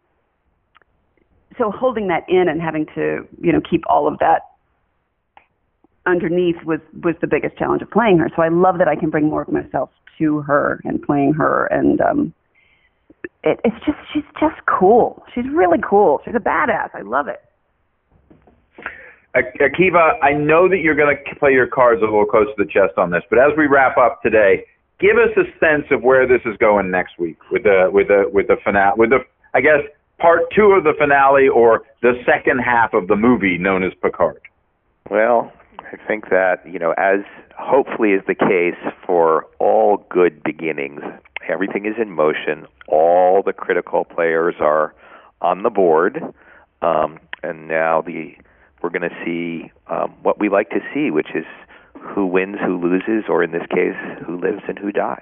so 1.57 1.69
holding 1.71 2.07
that 2.07 2.23
in 2.29 2.47
and 2.47 2.61
having 2.61 2.85
to 2.95 3.27
you 3.41 3.51
know 3.51 3.61
keep 3.69 3.83
all 3.87 4.07
of 4.07 4.17
that 4.19 4.49
underneath 6.05 6.57
was 6.65 6.79
was 7.03 7.15
the 7.21 7.27
biggest 7.27 7.57
challenge 7.57 7.81
of 7.81 7.91
playing 7.91 8.17
her. 8.19 8.29
So 8.35 8.41
I 8.41 8.49
love 8.49 8.77
that 8.79 8.87
I 8.87 8.95
can 8.95 9.09
bring 9.09 9.29
more 9.29 9.41
of 9.43 9.49
myself 9.49 9.89
to 10.19 10.41
her 10.41 10.81
and 10.85 11.01
playing 11.01 11.33
her 11.33 11.65
and 11.67 11.99
um 12.01 12.33
it, 13.43 13.59
it's 13.65 13.85
just 13.85 13.97
she's 14.13 14.23
just 14.39 14.65
cool. 14.67 15.23
She's 15.35 15.45
really 15.53 15.79
cool. 15.87 16.21
She's 16.23 16.35
a 16.35 16.39
badass. 16.39 16.89
I 16.93 17.01
love 17.01 17.27
it. 17.27 17.41
Akiva, 19.35 20.13
I 20.21 20.33
know 20.33 20.69
that 20.69 20.77
you're 20.77 20.95
going 20.95 21.15
to 21.15 21.35
play 21.35 21.53
your 21.53 21.67
cards 21.67 22.01
a 22.01 22.05
little 22.05 22.25
close 22.25 22.47
to 22.55 22.63
the 22.63 22.69
chest 22.69 22.97
on 22.97 23.09
this, 23.09 23.23
but 23.29 23.39
as 23.39 23.51
we 23.57 23.65
wrap 23.65 23.97
up 23.97 24.21
today, 24.21 24.63
give 24.99 25.17
us 25.17 25.35
a 25.35 25.45
sense 25.59 25.85
of 25.89 26.03
where 26.03 26.27
this 26.27 26.41
is 26.45 26.55
going 26.57 26.91
next 26.91 27.17
week 27.17 27.37
with 27.51 27.63
the 27.63 27.89
with 27.91 28.09
the 28.09 28.29
with 28.31 28.47
the 28.47 28.57
finale 28.63 28.93
with 28.95 29.09
the 29.09 29.19
I 29.55 29.61
guess 29.61 29.81
part 30.19 30.41
two 30.55 30.71
of 30.71 30.83
the 30.83 30.93
finale 30.97 31.47
or 31.47 31.83
the 32.01 32.13
second 32.25 32.59
half 32.59 32.93
of 32.93 33.07
the 33.07 33.15
movie 33.15 33.57
known 33.57 33.83
as 33.83 33.91
Picard. 34.01 34.41
Well, 35.09 35.51
I 35.79 35.97
think 36.07 36.29
that, 36.29 36.61
you 36.65 36.79
know, 36.79 36.93
as 36.97 37.19
hopefully 37.57 38.11
is 38.11 38.21
the 38.25 38.35
case 38.35 38.93
for 39.05 39.45
all 39.59 40.05
good 40.09 40.41
beginnings, 40.43 41.01
everything 41.47 41.85
is 41.85 41.95
in 42.01 42.11
motion. 42.11 42.65
All 42.87 43.43
the 43.43 43.53
critical 43.53 44.05
players 44.05 44.55
are 44.59 44.95
on 45.41 45.63
the 45.63 45.69
board. 45.69 46.21
Um, 46.81 47.19
and 47.43 47.67
now 47.67 48.01
the 48.01 48.35
we're 48.83 48.89
going 48.89 49.09
to 49.09 49.15
see 49.25 49.71
um, 49.87 50.13
what 50.21 50.39
we 50.39 50.49
like 50.49 50.69
to 50.71 50.79
see, 50.93 51.09
which 51.09 51.29
is 51.33 51.45
who 52.13 52.27
wins, 52.27 52.57
who 52.63 52.77
loses, 52.77 53.23
or 53.29 53.41
in 53.43 53.51
this 53.51 53.65
case, 53.69 53.95
who 54.27 54.39
lives 54.39 54.61
and 54.67 54.77
who 54.77 54.91
dies. 54.91 55.21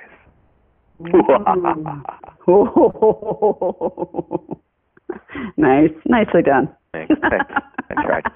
nice, 5.57 5.91
nicely 6.05 6.41
done. 6.41 6.67
Thanks. 6.91 7.13
Thanks. 7.21 7.45
I 7.89 7.93
tried. 8.03 8.23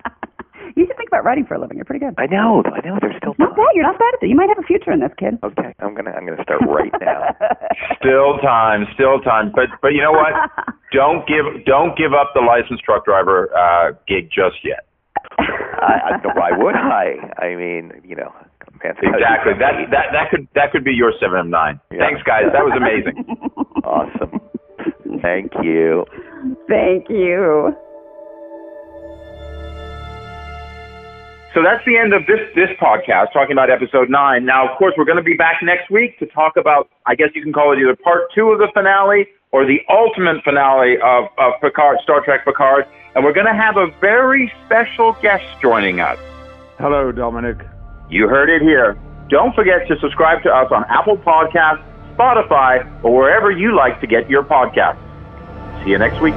You 0.75 0.85
should 0.85 0.97
think 0.97 1.07
about 1.07 1.23
writing 1.23 1.45
for 1.45 1.53
a 1.53 1.59
living. 1.59 1.77
You're 1.77 1.85
pretty 1.85 2.03
good. 2.03 2.15
I 2.17 2.25
know. 2.25 2.61
I 2.65 2.85
know. 2.85 2.97
There's 2.99 3.15
still 3.15 3.33
Not 3.39 3.55
bad. 3.55 3.67
You're 3.75 3.85
not 3.85 3.97
bad 3.97 4.13
at 4.15 4.23
it. 4.23 4.27
You 4.27 4.35
might 4.35 4.49
have 4.49 4.59
a 4.59 4.63
future 4.67 4.91
in 4.91 4.99
this, 4.99 5.11
kid. 5.17 5.39
Okay, 5.41 5.73
I'm 5.79 5.95
gonna 5.95 6.11
I'm 6.11 6.25
gonna 6.25 6.43
start 6.43 6.59
right 6.67 6.91
now. 6.99 7.33
Still 8.01 8.37
time, 8.39 8.85
still 8.93 9.19
time. 9.21 9.51
But 9.55 9.69
but 9.81 9.93
you 9.93 10.01
know 10.01 10.11
what? 10.11 10.33
don't 10.91 11.25
give 11.27 11.65
don't 11.65 11.97
give 11.97 12.13
up 12.13 12.31
the 12.35 12.41
licensed 12.41 12.83
truck 12.83 13.05
driver 13.05 13.49
uh, 13.55 13.93
gig 14.07 14.29
just 14.29 14.57
yet. 14.63 14.85
I, 15.37 16.21
I, 16.23 16.27
why 16.33 16.51
would 16.51 16.75
I? 16.75 17.33
I 17.37 17.55
mean, 17.55 17.91
you 18.03 18.15
know, 18.15 18.33
man, 18.83 18.95
Exactly. 19.01 19.53
That 19.59 19.73
that 19.91 20.05
that 20.11 20.29
could 20.31 20.47
that 20.55 20.71
could 20.71 20.83
be 20.83 20.93
your 20.93 21.13
seven 21.19 21.39
of 21.39 21.47
nine. 21.47 21.79
Yeah. 21.91 21.99
Thanks, 21.99 22.23
guys. 22.23 22.45
That 22.53 22.63
was 22.63 22.73
amazing. 22.75 23.25
awesome. 23.83 24.41
Thank 25.21 25.51
you. 25.63 26.05
Thank 26.67 27.09
you. 27.09 27.75
So 31.55 31.63
that's 31.63 31.83
the 31.85 31.95
end 31.95 32.13
of 32.13 32.27
this 32.27 32.43
this 32.53 32.69
podcast, 32.81 33.31
talking 33.31 33.53
about 33.53 33.69
episode 33.69 34.09
nine. 34.09 34.45
Now, 34.45 34.69
of 34.69 34.77
course, 34.77 34.93
we're 34.97 35.05
going 35.05 35.17
to 35.17 35.23
be 35.23 35.35
back 35.35 35.63
next 35.63 35.89
week 35.89 36.19
to 36.19 36.25
talk 36.27 36.57
about. 36.57 36.89
I 37.05 37.15
guess 37.15 37.29
you 37.33 37.41
can 37.41 37.53
call 37.53 37.71
it 37.71 37.79
either 37.79 37.95
part 37.95 38.27
two 38.35 38.51
of 38.51 38.59
the 38.59 38.67
finale 38.73 39.27
or 39.55 39.65
the 39.65 39.79
ultimate 39.87 40.43
finale 40.43 40.97
of, 41.01 41.29
of 41.37 41.53
Picard, 41.61 41.99
Star 42.03 42.19
Trek 42.25 42.43
Picard, 42.43 42.83
and 43.15 43.23
we're 43.23 43.31
going 43.31 43.47
to 43.47 43.53
have 43.53 43.77
a 43.77 43.87
very 44.01 44.51
special 44.65 45.13
guest 45.21 45.45
joining 45.61 46.01
us. 46.01 46.19
Hello, 46.77 47.09
Dominic. 47.13 47.65
You 48.09 48.27
heard 48.27 48.49
it 48.49 48.61
here. 48.61 48.99
Don't 49.29 49.55
forget 49.55 49.87
to 49.87 49.97
subscribe 50.01 50.43
to 50.43 50.49
us 50.49 50.69
on 50.71 50.83
Apple 50.89 51.15
Podcasts, 51.15 51.81
Spotify, 52.17 52.85
or 53.01 53.15
wherever 53.15 53.49
you 53.49 53.73
like 53.73 54.01
to 54.01 54.07
get 54.07 54.29
your 54.29 54.43
podcasts. 54.43 54.99
See 55.85 55.91
you 55.91 55.99
next 55.99 56.19
week. 56.19 56.35